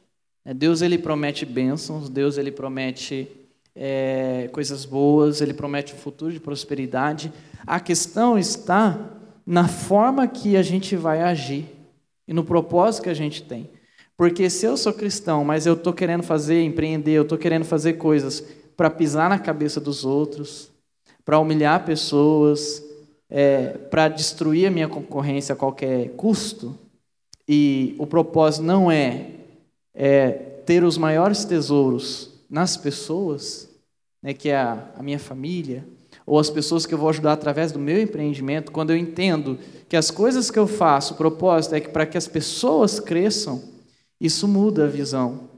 [0.45, 3.27] É, Deus ele promete bênçãos, Deus ele promete
[3.75, 7.31] é, coisas boas, ele promete um futuro de prosperidade.
[7.65, 8.99] A questão está
[9.45, 11.65] na forma que a gente vai agir
[12.27, 13.69] e no propósito que a gente tem.
[14.15, 17.93] Porque se eu sou cristão, mas eu estou querendo fazer, empreender, eu estou querendo fazer
[17.93, 18.43] coisas
[18.77, 20.71] para pisar na cabeça dos outros,
[21.25, 22.83] para humilhar pessoas,
[23.29, 26.77] é, para destruir a minha concorrência a qualquer custo,
[27.47, 29.31] e o propósito não é,
[29.93, 30.31] é
[30.65, 33.69] ter os maiores tesouros nas pessoas,
[34.21, 35.85] né, que é a, a minha família,
[36.25, 39.59] ou as pessoas que eu vou ajudar através do meu empreendimento, quando eu entendo
[39.89, 43.61] que as coisas que eu faço, o propósito é que para que as pessoas cresçam,
[44.19, 45.49] isso muda a visão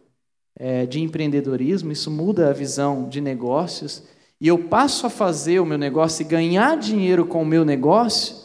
[0.57, 4.03] é, de empreendedorismo, isso muda a visão de negócios,
[4.39, 8.36] e eu passo a fazer o meu negócio e ganhar dinheiro com o meu negócio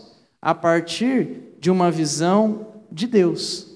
[0.41, 3.67] a partir de uma visão de Deus.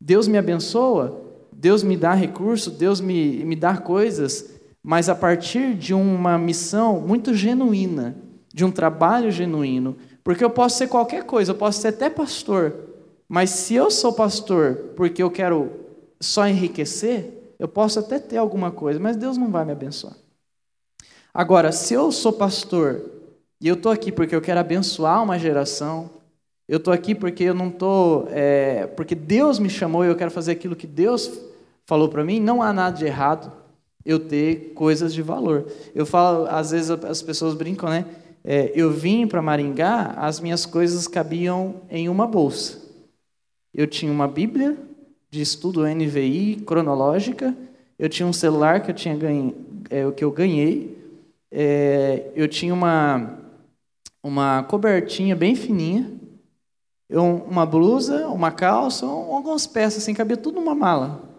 [0.00, 1.22] Deus me abençoa,
[1.52, 4.53] Deus me dá recurso, Deus me, me dá coisas,
[4.84, 8.14] mas a partir de uma missão muito genuína,
[8.52, 9.96] de um trabalho genuíno.
[10.22, 12.74] Porque eu posso ser qualquer coisa, eu posso ser até pastor,
[13.26, 15.72] mas se eu sou pastor porque eu quero
[16.20, 20.14] só enriquecer, eu posso até ter alguma coisa, mas Deus não vai me abençoar.
[21.32, 23.10] Agora, se eu sou pastor
[23.60, 26.10] e eu estou aqui porque eu quero abençoar uma geração,
[26.68, 28.28] eu estou aqui porque eu não estou.
[28.30, 31.30] É, porque Deus me chamou e eu quero fazer aquilo que Deus
[31.86, 33.63] falou para mim, não há nada de errado
[34.04, 35.66] eu ter coisas de valor.
[35.94, 38.04] Eu falo, às vezes as pessoas brincam, né?
[38.44, 42.82] É, eu vim para Maringá, as minhas coisas cabiam em uma bolsa.
[43.72, 44.76] Eu tinha uma Bíblia,
[45.30, 47.56] de estudo NVI cronológica.
[47.98, 49.54] Eu tinha um celular que eu tinha ganho,
[49.90, 50.96] é, que eu ganhei.
[51.50, 53.40] É, eu tinha uma
[54.24, 56.10] uma cobertinha bem fininha,
[57.10, 61.33] uma blusa, uma calça, algumas peças assim, cabia tudo numa mala.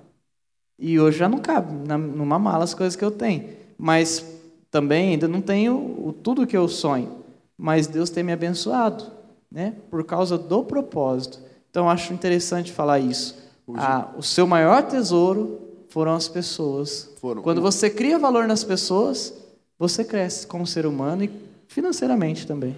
[0.77, 3.49] E hoje já não cabe na, numa mala as coisas que eu tenho.
[3.77, 4.25] Mas
[4.69, 7.23] também ainda não tenho o, tudo que eu sonho.
[7.57, 9.05] Mas Deus tem me abençoado,
[9.49, 9.75] né?
[9.89, 11.39] Por causa do propósito.
[11.69, 13.35] Então acho interessante falar isso.
[13.73, 15.59] Ah, o seu maior tesouro
[15.89, 17.11] foram as pessoas.
[17.19, 17.41] Foram.
[17.41, 19.33] Quando você cria valor nas pessoas,
[19.79, 21.31] você cresce como ser humano e
[21.67, 22.75] financeiramente também.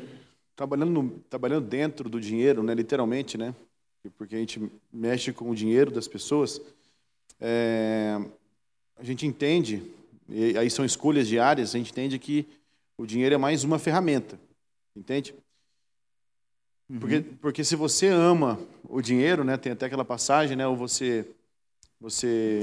[0.55, 3.53] Trabalhando, no, trabalhando dentro do dinheiro, né, literalmente, né?
[4.17, 6.61] Porque a gente mexe com o dinheiro das pessoas.
[7.39, 8.19] É,
[8.97, 9.83] a gente entende,
[10.27, 12.47] e aí são escolhas diárias, a gente entende que
[12.97, 14.39] o dinheiro é mais uma ferramenta,
[14.95, 15.33] entende?
[16.99, 17.23] Porque, uhum.
[17.41, 21.25] porque se você ama o dinheiro, né, tem até aquela passagem, né, ou você
[21.99, 22.61] você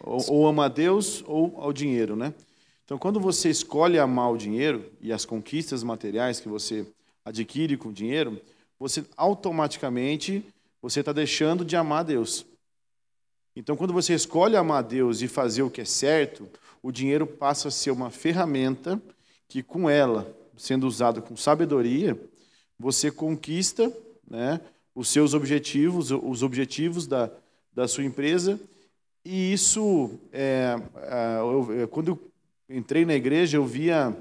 [0.00, 2.34] ou, ou, ama a Deus ou ao dinheiro, né?
[2.84, 6.86] Então, quando você escolhe amar o dinheiro e as conquistas materiais que você
[7.24, 8.38] adquire com o dinheiro,
[8.78, 10.44] você automaticamente
[10.82, 12.44] você está deixando de amar a Deus.
[13.56, 16.48] Então, quando você escolhe amar a Deus e fazer o que é certo,
[16.82, 19.00] o dinheiro passa a ser uma ferramenta
[19.48, 22.20] que, com ela, sendo usada com sabedoria,
[22.78, 23.92] você conquista
[24.28, 24.60] né,
[24.94, 27.30] os seus objetivos, os objetivos da,
[27.72, 28.60] da sua empresa.
[29.24, 32.32] E isso, é, é, eu, quando eu
[32.68, 34.16] entrei na igreja, eu via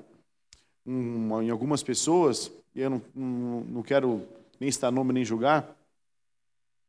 [0.86, 4.22] em algumas pessoas, e eu não, não, não quero
[4.60, 5.76] nem estar nome nem julgar,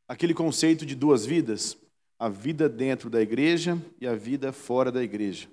[0.07, 1.77] aquele conceito de duas vidas,
[2.17, 5.47] a vida dentro da igreja e a vida fora da igreja.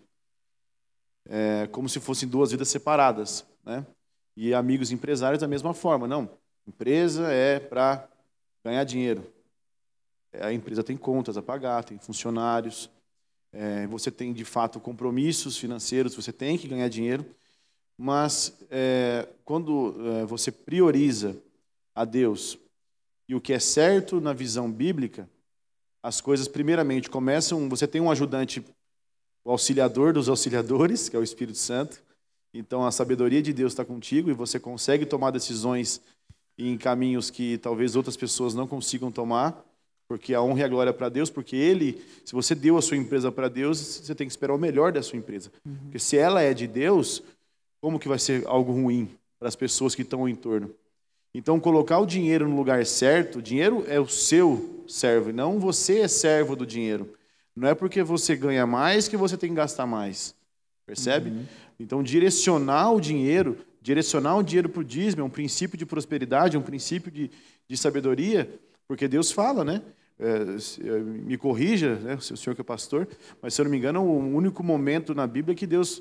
[1.24, 3.86] É, como se fossem duas vidas separadas, né?
[4.36, 6.30] E amigos empresários da mesma forma, não.
[6.66, 8.08] Empresa é para
[8.64, 9.26] ganhar dinheiro.
[10.40, 12.90] A empresa tem contas a pagar, tem funcionários,
[13.52, 17.26] é, você tem de fato compromissos financeiros, você tem que ganhar dinheiro,
[17.98, 21.36] mas é, quando é, você prioriza
[21.94, 22.58] a Deus
[23.28, 25.28] e o que é certo na visão bíblica,
[26.03, 27.68] as coisas, primeiramente, começam.
[27.68, 28.64] Você tem um ajudante,
[29.44, 32.03] o auxiliador dos auxiliadores, que é o Espírito Santo.
[32.53, 36.00] Então, a sabedoria de Deus está contigo e você consegue tomar decisões
[36.59, 39.64] em caminhos que talvez outras pessoas não consigam tomar,
[40.07, 42.82] porque a honra e a glória é para Deus, porque Ele, se você deu a
[42.82, 45.50] sua empresa para Deus, você tem que esperar o melhor da sua empresa.
[45.64, 45.76] Uhum.
[45.84, 47.22] Porque se ela é de Deus,
[47.80, 50.74] como que vai ser algo ruim para as pessoas que estão ao entorno?
[51.35, 56.01] Então, colocar o dinheiro no lugar certo, o dinheiro é o seu servo, não você
[56.01, 57.14] é servo do dinheiro.
[57.57, 60.35] Não é porque você ganha mais que você tem que gastar mais.
[60.87, 61.30] Percebe?
[61.30, 61.45] Uhum.
[61.78, 66.57] Então, direcionar o dinheiro, direcionar o dinheiro para o dízimo é um princípio de prosperidade,
[66.57, 67.30] é um princípio de,
[67.68, 68.49] de sabedoria,
[68.87, 69.83] porque Deus fala, né?
[70.18, 70.45] É,
[71.01, 73.09] me corrija, né, o senhor que é pastor,
[73.41, 76.01] mas se eu não me engano, é o único momento na Bíblia que Deus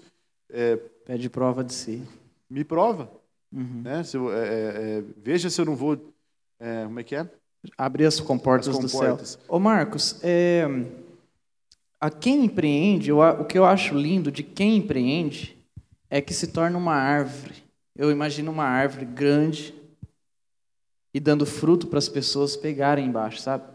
[0.50, 2.04] é, pede prova de si.
[2.50, 3.10] Me prova.
[3.52, 3.82] Uhum.
[3.84, 4.04] Né?
[4.04, 6.14] Se eu, é, é, é, veja se eu não vou.
[6.60, 7.30] É, como é que é?
[7.78, 9.36] Abrir as comportas, as comportas.
[9.36, 9.41] do céu.
[9.47, 10.66] Ô Marcos, é,
[11.99, 15.58] a quem empreende, o que eu acho lindo de quem empreende
[16.10, 17.64] é que se torna uma árvore.
[17.95, 19.76] Eu imagino uma árvore grande
[21.14, 23.66] e dando fruto para as pessoas pegarem embaixo, sabe?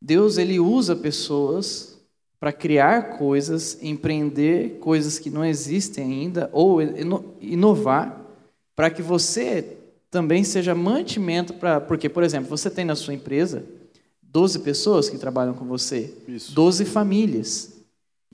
[0.00, 1.98] Deus ele usa pessoas
[2.38, 6.80] para criar coisas, empreender coisas que não existem ainda ou
[7.40, 8.23] inovar
[8.74, 9.76] para que você
[10.10, 11.80] também seja mantimento para.
[11.80, 13.64] Porque, por exemplo, você tem na sua empresa
[14.22, 16.54] 12 pessoas que trabalham com você, Isso.
[16.54, 17.72] 12 famílias.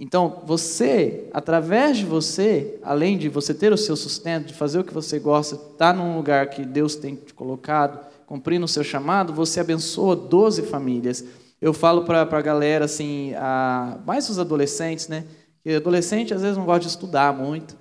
[0.03, 4.85] Então, você, através de você, além de você ter o seu sustento, de fazer o
[4.85, 8.83] que você gosta, estar tá num lugar que Deus tem te colocado, cumprindo o seu
[8.83, 11.23] chamado, você abençoa 12 famílias.
[11.61, 15.27] Eu falo para a galera, assim, a, mais os adolescentes, né?
[15.63, 17.77] Que adolescente às vezes não gosta de estudar muito.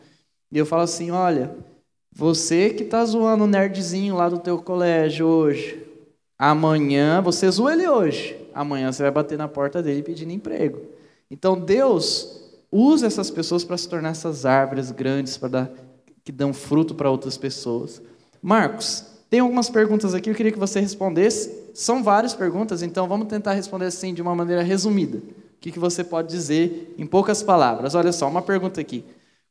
[0.52, 1.56] E eu falo assim: olha,
[2.20, 5.82] você que está zoando o nerdzinho lá do teu colégio hoje,
[6.38, 10.82] amanhã você zoa ele hoje, amanhã você vai bater na porta dele pedindo emprego.
[11.32, 15.72] Então Deus usa essas pessoas para se tornar essas árvores grandes para dar,
[16.22, 18.02] que dão fruto para outras pessoas.
[18.42, 21.70] Marcos, tem algumas perguntas aqui, eu queria que você respondesse.
[21.74, 25.20] São várias perguntas, então vamos tentar responder assim de uma maneira resumida.
[25.20, 27.96] O que, que você pode dizer em poucas palavras?
[27.96, 29.06] Olha só, uma pergunta aqui.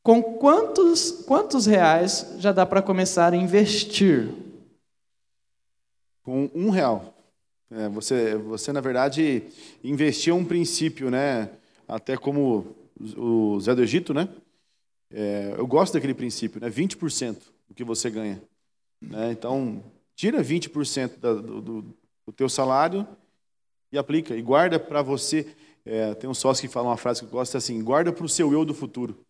[0.09, 4.33] Com quantos, quantos reais já dá para começar a investir?
[6.23, 7.15] Com um real.
[7.71, 9.43] É, você, você, na verdade,
[9.85, 11.51] investiu um princípio, né?
[11.87, 12.75] Até como
[13.19, 14.31] o Zé do Egito, né?
[15.11, 16.71] É, eu gosto daquele princípio, né?
[16.71, 18.43] 20% do que você ganha.
[19.03, 19.33] Né?
[19.33, 19.85] Então,
[20.17, 21.83] tira 20% da, do, do,
[22.25, 23.07] do teu salário
[23.93, 24.35] e aplica.
[24.35, 25.55] E guarda para você.
[25.85, 28.29] É, tem um sócio que fala uma frase que eu gosto assim: guarda para o
[28.29, 29.28] seu eu do futuro.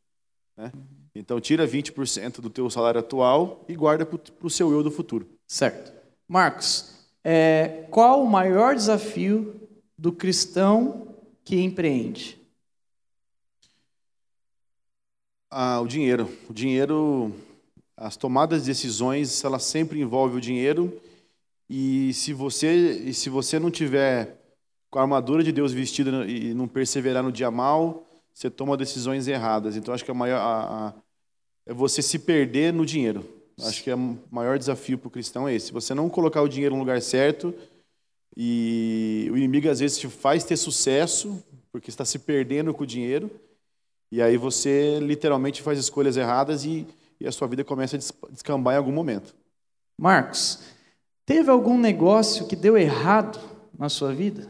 [0.58, 0.72] Né?
[1.14, 5.28] Então, tira 20% do teu salário atual e guarda para o seu eu do futuro.
[5.46, 5.92] Certo.
[6.26, 6.92] Marcos,
[7.22, 9.54] é, qual o maior desafio
[9.96, 12.38] do cristão que empreende?
[15.48, 16.28] Ah, o dinheiro.
[16.50, 17.32] O dinheiro,
[17.96, 21.00] as tomadas de decisões, ela sempre envolve o dinheiro.
[21.70, 24.36] E se você, e se você não tiver
[24.90, 28.07] com a armadura de Deus vestida e não perseverar no dia mal,
[28.38, 29.74] você toma decisões erradas.
[29.74, 30.94] Então, acho que a maior, a, a,
[31.66, 33.28] é você se perder no dinheiro.
[33.60, 35.66] Acho que é o maior desafio para o cristão é esse.
[35.66, 37.52] Se você não colocar o dinheiro no lugar certo,
[38.36, 42.86] e o inimigo às vezes te faz ter sucesso, porque está se perdendo com o
[42.86, 43.28] dinheiro,
[44.12, 46.86] e aí você literalmente faz escolhas erradas e,
[47.18, 49.34] e a sua vida começa a descambar em algum momento.
[50.00, 50.62] Marcos,
[51.26, 53.40] teve algum negócio que deu errado
[53.76, 54.48] na sua vida?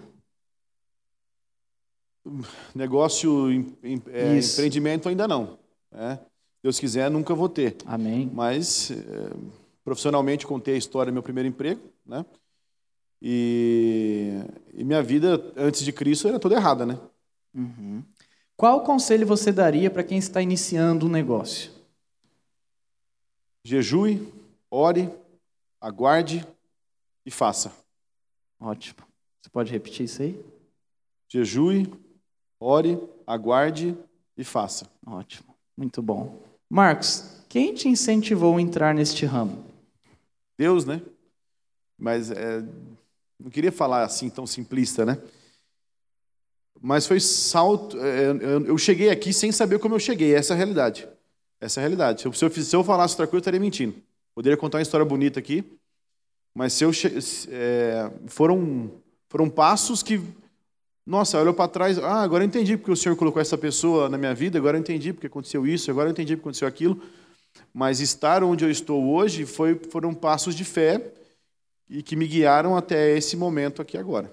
[2.74, 3.50] Negócio,
[4.12, 5.58] é, empreendimento ainda não.
[5.90, 6.18] Né?
[6.62, 7.76] Deus quiser, nunca vou ter.
[7.86, 8.30] Amém.
[8.32, 8.94] Mas, é,
[9.84, 11.80] profissionalmente, contei a história do meu primeiro emprego.
[12.04, 12.24] né?
[13.20, 14.40] E,
[14.72, 16.98] e minha vida antes de Cristo era toda errada, né?
[17.54, 18.02] Uhum.
[18.56, 21.70] Qual conselho você daria para quem está iniciando um negócio?
[23.64, 24.32] Jejue,
[24.70, 25.10] ore,
[25.80, 26.46] aguarde
[27.24, 27.72] e faça.
[28.60, 29.00] Ótimo.
[29.40, 30.44] Você pode repetir isso aí?
[31.28, 31.92] Jejue,
[32.60, 33.96] ore, aguarde
[34.36, 34.88] e faça.
[35.06, 35.54] Ótimo.
[35.76, 36.42] Muito bom.
[36.68, 39.64] Marcos, quem te incentivou a entrar neste ramo?
[40.56, 41.00] Deus, né?
[41.96, 42.64] Mas é,
[43.38, 45.18] não queria falar assim tão simplista, né?
[46.80, 47.96] Mas foi salto.
[48.00, 48.30] É,
[48.66, 50.34] eu cheguei aqui sem saber como eu cheguei.
[50.34, 51.08] Essa é a realidade.
[51.60, 52.20] Essa é a realidade.
[52.20, 53.94] Se eu, se eu falasse outra coisa, eu estaria mentindo.
[54.34, 55.64] Poderia contar uma história bonita aqui,
[56.54, 56.92] mas se eu
[57.50, 58.92] é, foram
[59.28, 60.22] foram passos que
[61.08, 64.18] nossa, olhou para trás, ah, agora eu entendi porque o Senhor colocou essa pessoa na
[64.18, 67.00] minha vida, agora eu entendi porque aconteceu isso, agora eu entendi porque aconteceu aquilo.
[67.72, 71.14] Mas estar onde eu estou hoje foi, foram passos de fé
[71.88, 74.30] e que me guiaram até esse momento aqui agora.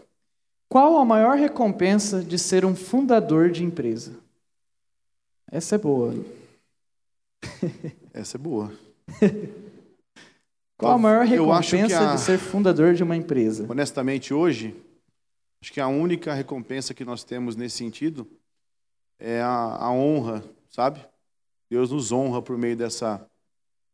[0.67, 4.11] Qual a maior recompensa de ser um fundador de empresa?
[5.49, 6.13] Essa é boa.
[8.13, 8.69] Essa é boa.
[10.77, 13.65] Qual a maior recompensa a, de ser fundador de uma empresa?
[13.69, 14.75] Honestamente, hoje,
[15.65, 18.29] acho que a única recompensa que nós temos nesse sentido
[19.17, 21.03] é a, a honra, sabe?
[21.67, 23.27] Deus nos honra por meio dessa,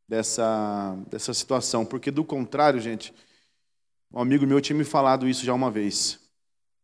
[0.05, 1.85] dessa, dessa situação.
[1.85, 3.13] Porque, do contrário, gente,
[4.11, 6.19] um amigo meu tinha me falado isso já uma vez.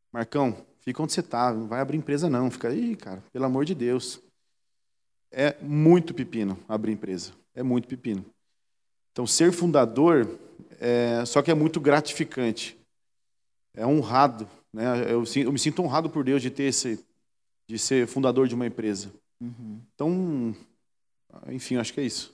[0.09, 2.49] Marcão, fica onde você está, não vai abrir empresa não.
[2.49, 4.21] Fica aí, cara, pelo amor de Deus.
[5.29, 7.33] É muito pepino abrir empresa.
[7.53, 8.25] É muito pepino.
[9.11, 10.39] Então, ser fundador,
[10.79, 12.79] é, só que é muito gratificante.
[13.73, 14.47] É honrado.
[14.73, 15.11] Né?
[15.11, 17.03] Eu, eu, me sinto honrado por Deus de ter esse,
[17.67, 19.11] de ser fundador de uma empresa.
[19.41, 19.79] Uhum.
[19.93, 20.55] Então,
[21.49, 22.33] enfim, acho que é isso.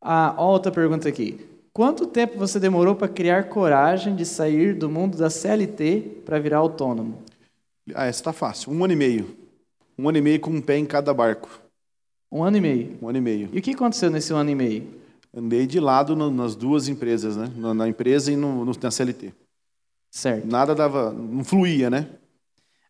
[0.00, 1.46] Ah, outra pergunta aqui.
[1.72, 6.58] Quanto tempo você demorou para criar coragem de sair do mundo da CLT para virar
[6.58, 7.22] autônomo?
[7.94, 8.72] Ah, essa está fácil.
[8.72, 9.36] Um ano e meio.
[9.98, 11.48] Um ano e meio com um pé em cada barco.
[12.30, 12.98] Um ano e meio?
[13.02, 13.48] Um ano e meio.
[13.52, 14.86] E o que aconteceu nesse ano e meio?
[15.36, 17.50] Andei de lado nas duas empresas, né?
[17.56, 19.32] Na, empresa e no, no, na CLT.
[20.14, 20.46] Certo.
[20.46, 22.08] Nada dava, não fluía, né?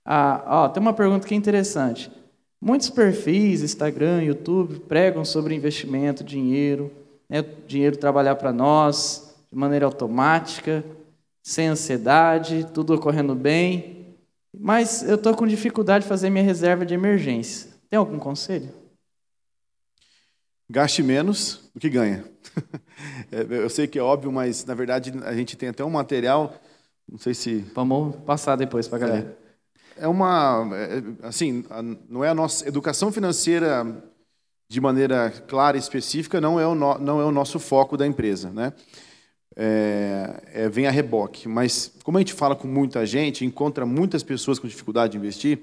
[0.05, 2.13] Ah, ó, tem uma pergunta que é interessante.
[2.61, 6.91] Muitos perfis, Instagram, YouTube, pregam sobre investimento, dinheiro
[7.29, 10.85] né, dinheiro trabalhar para nós de maneira automática,
[11.43, 14.17] sem ansiedade, tudo ocorrendo bem.
[14.57, 17.71] Mas eu estou com dificuldade de fazer minha reserva de emergência.
[17.89, 18.69] Tem algum conselho?
[20.69, 22.25] Gaste menos do que ganha.
[23.33, 26.55] É, eu sei que é óbvio, mas na verdade a gente tem até um material,
[27.11, 27.59] não sei se.
[27.75, 29.39] Vamos passar depois para a galera.
[29.97, 30.69] É, é uma.
[30.75, 31.65] É, assim,
[32.09, 32.67] não é a nossa.
[32.67, 34.03] Educação financeira
[34.69, 38.07] de maneira clara e específica não é o, no, não é o nosso foco da
[38.07, 38.51] empresa.
[38.51, 38.73] Né?
[39.57, 41.49] É, é, vem a reboque.
[41.49, 45.61] Mas, como a gente fala com muita gente, encontra muitas pessoas com dificuldade de investir,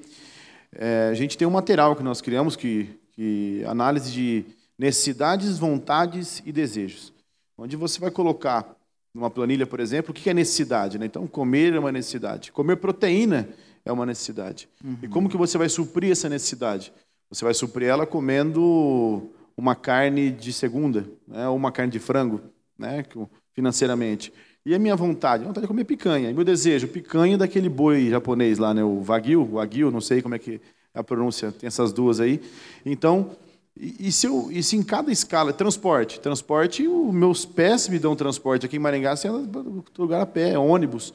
[0.74, 4.46] é, a gente tem um material que nós criamos, que, que análise de
[4.78, 7.12] necessidades, vontades e desejos.
[7.58, 8.76] Onde você vai colocar
[9.14, 10.98] numa planilha, por exemplo, o que é necessidade.
[10.98, 11.06] Né?
[11.06, 12.52] Então, comer é uma necessidade.
[12.52, 13.50] Comer proteína
[13.86, 14.70] é uma necessidade.
[14.84, 14.98] Uhum.
[15.02, 16.94] E como que você vai suprir essa necessidade?
[17.30, 22.42] Você vai suprir ela comendo uma carne de segunda, né, ou uma carne de frango,
[22.78, 23.06] né,
[23.54, 24.34] financeiramente.
[24.66, 25.44] E a minha vontade?
[25.44, 26.30] A vontade de comer picanha.
[26.30, 26.88] E meu desejo?
[26.88, 30.62] Picanha daquele boi japonês lá, né, o wagyu, wagyu, não sei como é que
[30.94, 32.42] é a pronúncia, tem essas duas aí.
[32.86, 33.32] Então,
[33.80, 37.98] e, e se, eu, e se em cada escala, transporte, transporte, os meus pés me
[37.98, 38.66] dão transporte.
[38.66, 39.64] Aqui em Maringá, você anda
[39.98, 41.14] lugar a pé, é ônibus.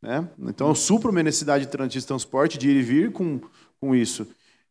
[0.00, 0.28] Né?
[0.38, 3.40] Então, eu supro minha necessidade de transporte, de ir e vir com,
[3.80, 4.26] com isso.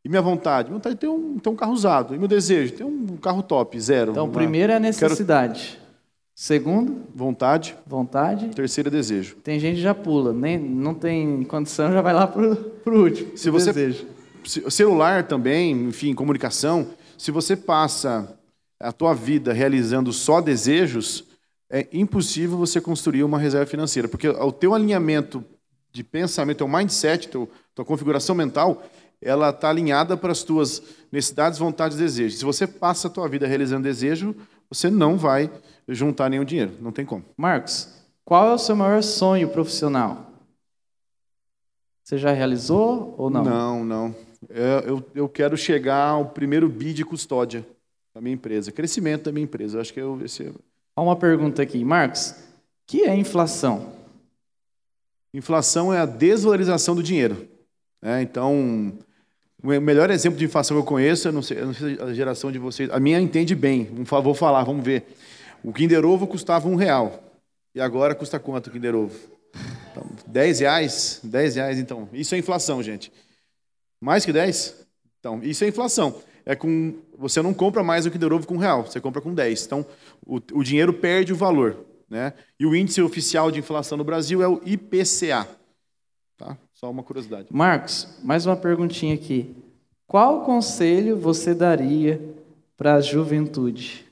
[0.06, 0.70] E minha vontade?
[0.70, 2.14] Minha vontade é ter um, ter um carro usado.
[2.14, 2.74] E meu desejo?
[2.74, 4.12] Ter um carro top, zero.
[4.12, 4.34] Então, uma...
[4.34, 5.72] primeiro é a necessidade.
[5.72, 5.84] Quero...
[6.36, 7.04] Segundo?
[7.16, 7.76] Vontade.
[7.86, 8.50] Vontade.
[8.50, 9.36] Terceiro é desejo.
[9.38, 13.38] Tem gente que já pula, nem, não tem condição, já vai lá para o último.
[13.38, 14.08] Se você, desejo.
[14.70, 16.88] Celular também, enfim, comunicação.
[17.24, 18.38] Se você passa
[18.78, 21.24] a tua vida realizando só desejos,
[21.70, 25.42] é impossível você construir uma reserva financeira, porque o teu alinhamento
[25.90, 28.84] de pensamento, teu mindset, teu, tua configuração mental
[29.22, 32.40] ela está alinhada para as tuas necessidades, vontades e desejos.
[32.40, 34.36] Se você passa a tua vida realizando desejo,
[34.70, 35.50] você não vai
[35.88, 36.74] juntar nenhum dinheiro.
[36.82, 37.24] Não tem como.
[37.38, 37.88] Marcos,
[38.26, 40.30] qual é o seu maior sonho profissional?
[42.04, 43.46] Você já realizou ou não?
[43.46, 44.33] Não, não.
[44.54, 47.66] Eu, eu, eu quero chegar ao primeiro BID de custódia
[48.14, 49.78] da minha empresa, crescimento da minha empresa.
[49.78, 50.54] Eu acho que eu, esse...
[50.95, 52.30] Há uma pergunta aqui, Marcos.
[52.30, 52.36] O
[52.86, 53.91] que é inflação?
[55.34, 57.47] Inflação é a desvalorização do dinheiro.
[57.99, 58.93] É, então,
[59.64, 62.14] o melhor exemplo de inflação que eu conheço, eu não sei, eu não sei a
[62.14, 65.16] geração de vocês, a minha entende bem, vou falar, vamos ver.
[65.64, 67.24] O Kinder Ovo custava um real.
[67.74, 69.18] E agora custa quanto o Kinder Ovo?
[69.91, 71.20] Então, 10 reais?
[71.24, 72.08] 10 reais, então.
[72.14, 73.12] Isso é inflação, gente.
[74.04, 74.86] Mais que 10?
[75.20, 76.22] Então, isso é inflação.
[76.45, 79.34] É com, você não compra mais o Kinder Ovo com um real, você compra com
[79.34, 79.66] 10.
[79.66, 79.86] Então,
[80.26, 81.86] o, o dinheiro perde o valor.
[82.10, 82.34] Né?
[82.60, 85.47] E o índice oficial de inflação no Brasil é o IPCA.
[86.38, 86.58] Tá?
[86.74, 87.47] Só uma curiosidade.
[87.49, 89.56] Marcos, mais uma perguntinha aqui.
[90.06, 92.22] Qual conselho você daria
[92.76, 94.06] para a juventude?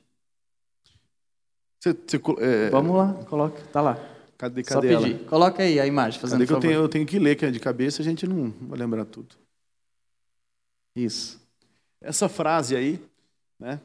[1.81, 2.69] Você, você, é...
[2.69, 3.99] Vamos lá, coloca, tá lá.
[4.37, 5.19] Cadê, cadê Só pedir.
[5.25, 7.51] Coloca aí a imagem, fazendo cadê que eu tenho, eu tenho que ler, que é
[7.51, 9.35] de cabeça, a gente não vai lembrar tudo.
[10.95, 11.39] Isso.
[12.01, 12.99] Essa frase aí,
[13.59, 13.79] né?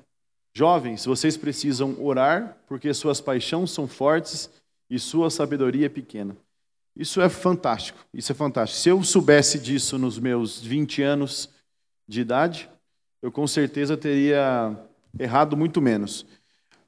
[0.54, 4.50] Jovens, vocês precisam orar porque suas paixões são fortes
[4.88, 6.34] e sua sabedoria é pequena.
[6.96, 8.80] Isso é fantástico, isso é fantástico.
[8.80, 11.50] Se eu soubesse disso nos meus 20 anos
[12.08, 12.70] de idade,
[13.20, 14.74] eu com certeza teria
[15.18, 16.24] errado muito menos.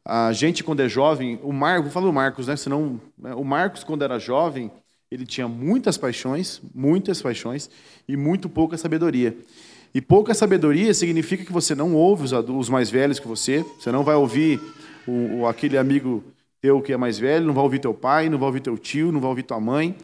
[0.02, 2.56] A gente, quando é jovem, o Marcos, vou falar do Marcos, né?
[2.56, 3.34] Senão, né?
[3.34, 4.72] o Marcos, quando era jovem,
[5.10, 7.68] ele tinha muitas paixões, muitas paixões
[8.08, 9.36] e muito pouca sabedoria.
[9.94, 13.90] E pouca sabedoria significa que você não ouve os, os mais velhos que você, você
[13.90, 14.60] não vai ouvir
[15.06, 16.22] o, o, aquele amigo
[16.60, 19.12] teu que é mais velho, não vai ouvir teu pai, não vai ouvir teu tio,
[19.12, 19.96] não vai ouvir tua mãe.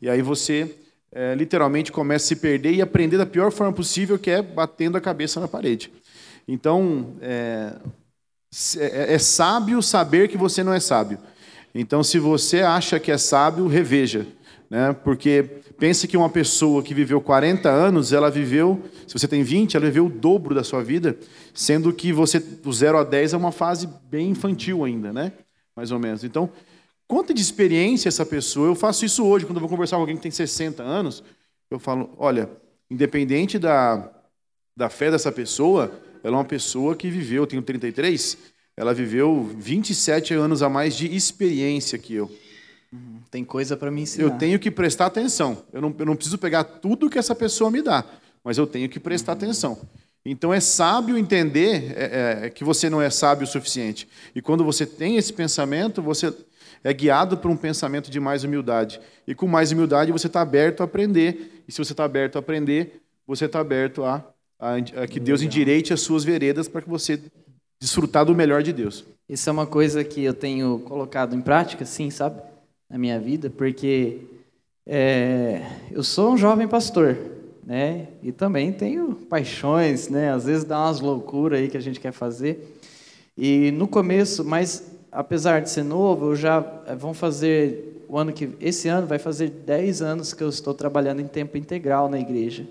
[0.00, 0.76] E aí você
[1.10, 4.96] é, literalmente começa a se perder e aprender da pior forma possível, que é batendo
[4.96, 5.92] a cabeça na parede.
[6.46, 7.74] Então, é,
[8.78, 11.18] é, é sábio saber que você não é sábio.
[11.74, 14.26] Então, se você acha que é sábio, reveja.
[14.68, 14.92] Né?
[15.04, 15.48] Porque
[15.82, 19.86] Pense que uma pessoa que viveu 40 anos, ela viveu, se você tem 20, ela
[19.86, 21.18] viveu o dobro da sua vida,
[21.52, 25.32] sendo que você do 0 a 10 é uma fase bem infantil ainda, né?
[25.74, 26.22] Mais ou menos.
[26.22, 26.48] Então,
[27.08, 28.68] quanto de experiência essa pessoa?
[28.68, 31.24] Eu faço isso hoje, quando eu vou conversar com alguém que tem 60 anos,
[31.68, 32.48] eu falo, olha,
[32.88, 34.08] independente da,
[34.76, 35.90] da fé dessa pessoa,
[36.22, 38.38] ela é uma pessoa que viveu, eu tenho 33,
[38.76, 42.30] ela viveu 27 anos a mais de experiência que eu.
[43.32, 44.24] Tem coisa para me ensinar.
[44.24, 45.64] Eu tenho que prestar atenção.
[45.72, 48.04] Eu não, eu não preciso pegar tudo que essa pessoa me dá,
[48.44, 49.80] mas eu tenho que prestar atenção.
[50.22, 54.06] Então é sábio entender é, é, que você não é sábio o suficiente.
[54.34, 56.30] E quando você tem esse pensamento, você
[56.84, 59.00] é guiado por um pensamento de mais humildade.
[59.26, 61.64] E com mais humildade você está aberto a aprender.
[61.66, 64.22] E se você está aberto a aprender, você está aberto a,
[64.60, 67.18] a, a que Deus endireite as suas veredas para que você
[67.80, 69.06] desfrutar do melhor de Deus.
[69.26, 72.51] Isso é uma coisa que eu tenho colocado em prática, sim, sabe?
[72.92, 74.18] Na minha vida, porque
[74.86, 77.16] é, eu sou um jovem pastor,
[77.64, 78.08] né?
[78.22, 80.30] E também tenho paixões, né?
[80.30, 82.78] Às vezes dá umas loucuras aí que a gente quer fazer.
[83.34, 88.30] E no começo, mas apesar de ser novo, eu já é, vão fazer o ano
[88.30, 92.20] que esse ano vai fazer 10 anos que eu estou trabalhando em tempo integral na
[92.20, 92.68] igreja.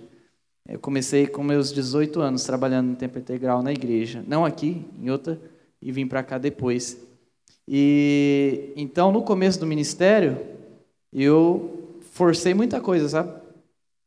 [0.69, 5.09] Eu comecei com meus 18 anos trabalhando em tempo integral na igreja, não aqui, em
[5.09, 5.41] outra,
[5.81, 7.10] e vim para cá depois.
[7.67, 10.37] E então no começo do ministério
[11.13, 13.31] eu forcei muita coisa, sabe?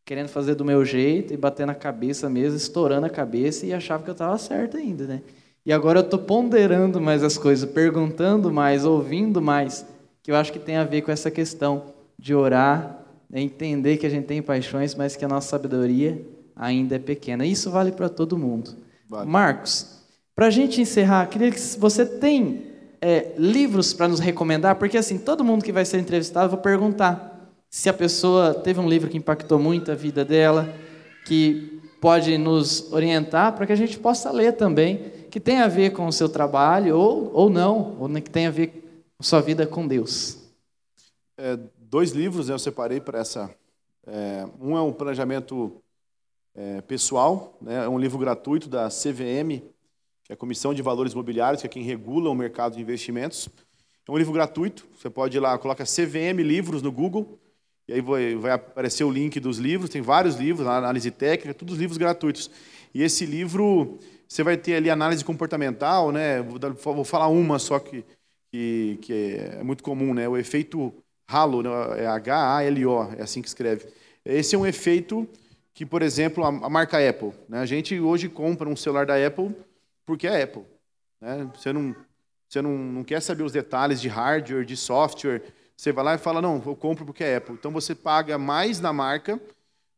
[0.05, 4.03] Querendo fazer do meu jeito e bater na cabeça mesmo, estourando a cabeça e achava
[4.03, 5.23] que eu estava certo ainda, né?
[5.67, 9.87] E agora eu estou ponderando mais as coisas, perguntando mais, ouvindo mais,
[10.23, 13.41] que eu acho que tem a ver com essa questão de orar, né?
[13.41, 16.21] entender que a gente tem paixões, mas que a nossa sabedoria
[16.55, 17.47] ainda é pequena.
[17.47, 18.77] Isso vale para todo mundo.
[19.09, 19.29] Vale.
[19.29, 20.01] Marcos,
[20.37, 22.74] para a gente encerrar, queria que você tem
[23.05, 24.77] é, livros para nos recomendar?
[24.77, 28.81] Porque assim, todo mundo que vai ser entrevistado, eu vou perguntar se a pessoa teve
[28.81, 30.75] um livro que impactou muito a vida dela,
[31.27, 35.91] que pode nos orientar para que a gente possa ler também, que tem a ver
[35.91, 38.69] com o seu trabalho ou, ou não, ou que tem a ver
[39.19, 40.39] com sua vida com Deus.
[41.37, 43.55] É, dois livros eu separei para essa.
[44.07, 45.77] É, um é um planejamento
[46.55, 49.63] é, pessoal, né, é um livro gratuito da CVM,
[50.25, 53.49] que é a Comissão de Valores Imobiliários, que é quem regula o mercado de investimentos.
[54.09, 57.39] É um livro gratuito, você pode ir lá, coloca CVM Livros no Google,
[57.87, 61.81] e aí vai, aparecer o link dos livros, tem vários livros, análise técnica, todos os
[61.81, 62.51] livros gratuitos.
[62.95, 66.41] E esse livro, você vai ter ali análise comportamental, né?
[66.43, 68.03] vou, vou falar uma só que,
[68.51, 70.27] que, que, é muito comum, né?
[70.27, 70.95] o efeito
[71.29, 71.71] Halo, né?
[71.99, 73.87] é H-A-L-O, é assim que escreve.
[74.25, 75.29] Esse é um efeito
[75.75, 77.33] que, por exemplo, a, a marca Apple.
[77.47, 77.59] Né?
[77.59, 79.55] A gente hoje compra um celular da Apple
[80.07, 80.65] porque é Apple.
[81.21, 81.51] Né?
[81.55, 81.97] Você, não,
[82.49, 85.43] você não, não quer saber os detalhes de hardware, de software.
[85.77, 87.55] Você vai lá e fala, não, eu compro porque é Apple.
[87.55, 89.41] Então você paga mais na marca.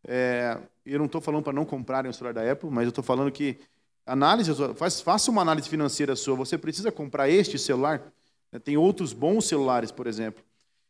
[0.06, 3.04] É, eu não estou falando para não comprarem o celular da Apple, mas eu estou
[3.04, 3.58] falando que
[4.06, 6.36] análise, faz, faça uma análise financeira sua.
[6.36, 8.00] Você precisa comprar este celular?
[8.52, 8.58] Né?
[8.58, 10.44] Tem outros bons celulares, por exemplo.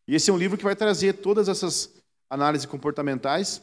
[0.06, 1.94] E esse é um livro que vai trazer todas essas
[2.28, 3.62] análises comportamentais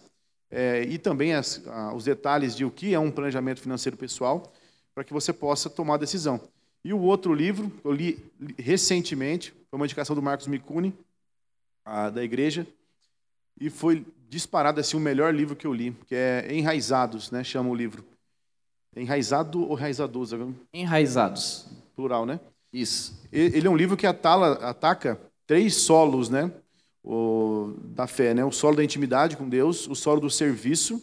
[0.50, 1.62] é, e também as,
[1.96, 4.52] os detalhes de o que é um planejamento financeiro pessoal
[4.94, 6.40] para que você possa tomar a decisão.
[6.84, 8.24] E o outro livro, eu li
[8.58, 10.94] recentemente, foi uma indicação do Marcos Micuni,
[12.14, 12.68] da igreja,
[13.60, 17.70] e foi disparado assim o melhor livro que eu li, que é Enraizados, né, chama
[17.70, 18.04] o livro.
[18.96, 20.56] Enraizado ou enraizadoso?
[20.74, 21.68] Enraizados.
[21.96, 22.40] Plural, né?
[22.72, 23.20] Isso.
[23.32, 26.52] Ele é um livro que atala, ataca três solos, né?
[27.04, 28.46] O, da fé, né?
[28.46, 31.02] O solo da intimidade com Deus, o solo do serviço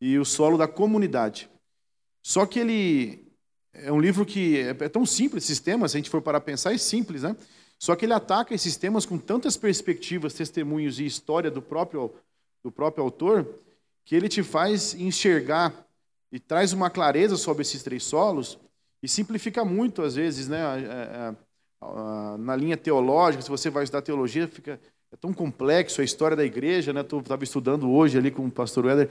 [0.00, 1.48] e o solo da comunidade.
[2.22, 3.26] Só que ele
[3.72, 6.38] é um livro que é, é tão simples, esses temas, se a gente for parar
[6.38, 7.36] a pensar, é simples, né?
[7.78, 12.12] Só que ele ataca esses temas com tantas perspectivas, testemunhos e história do próprio,
[12.62, 13.48] do próprio autor,
[14.04, 15.72] que ele te faz enxergar
[16.30, 18.58] e traz uma clareza sobre esses três solos
[19.02, 20.60] e simplifica muito, às vezes, né?
[22.38, 24.78] na linha teológica, se você vai estudar teologia, fica
[25.12, 27.00] é tão complexo a história da igreja, né?
[27.00, 29.10] Estava estudando hoje ali com o pastor Weller,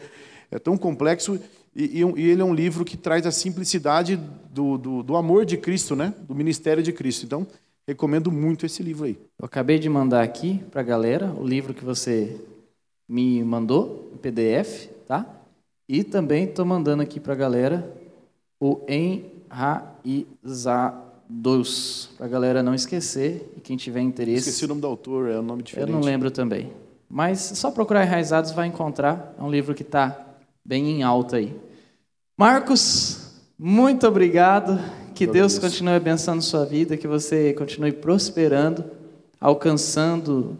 [0.51, 1.39] é tão complexo
[1.75, 4.19] e, e, ele é um livro que traz a simplicidade
[4.51, 6.13] do, do, do, amor de Cristo, né?
[6.27, 7.25] Do ministério de Cristo.
[7.25, 7.47] Então,
[7.87, 9.17] recomendo muito esse livro aí.
[9.37, 12.35] Eu acabei de mandar aqui para a galera o livro que você
[13.07, 15.25] me mandou, em PDF, tá?
[15.87, 17.91] E também estou mandando aqui para a galera
[18.59, 20.49] o Enraizados,
[22.17, 24.49] para a galera não esquecer e quem tiver interesse.
[24.49, 25.89] Esqueci o nome do autor, é um nome diferente.
[25.89, 26.73] Eu não lembro também.
[27.09, 29.33] Mas só procurar Enraizados vai encontrar.
[29.39, 30.28] É um livro que está
[30.69, 31.51] bem em alta aí.
[32.37, 34.79] Marcos, muito obrigado.
[35.15, 38.85] Que Deus continue abençoando sua vida, que você continue prosperando,
[39.41, 40.55] alcançando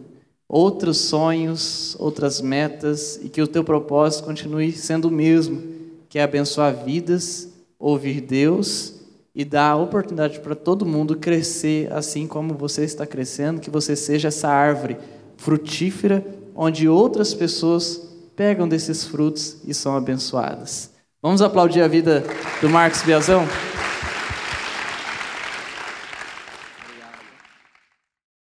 [0.48, 5.62] outros sonhos, outras metas e que o teu propósito continue sendo o mesmo,
[6.08, 8.94] que é abençoar vidas, ouvir Deus
[9.32, 13.94] e dar a oportunidade para todo mundo crescer assim como você está crescendo, que você
[13.94, 14.96] seja essa árvore
[15.36, 18.09] frutífera onde outras pessoas
[18.40, 20.90] pegam desses frutos e são abençoadas.
[21.20, 22.24] Vamos aplaudir a vida
[22.62, 23.46] do Marcos Biazão?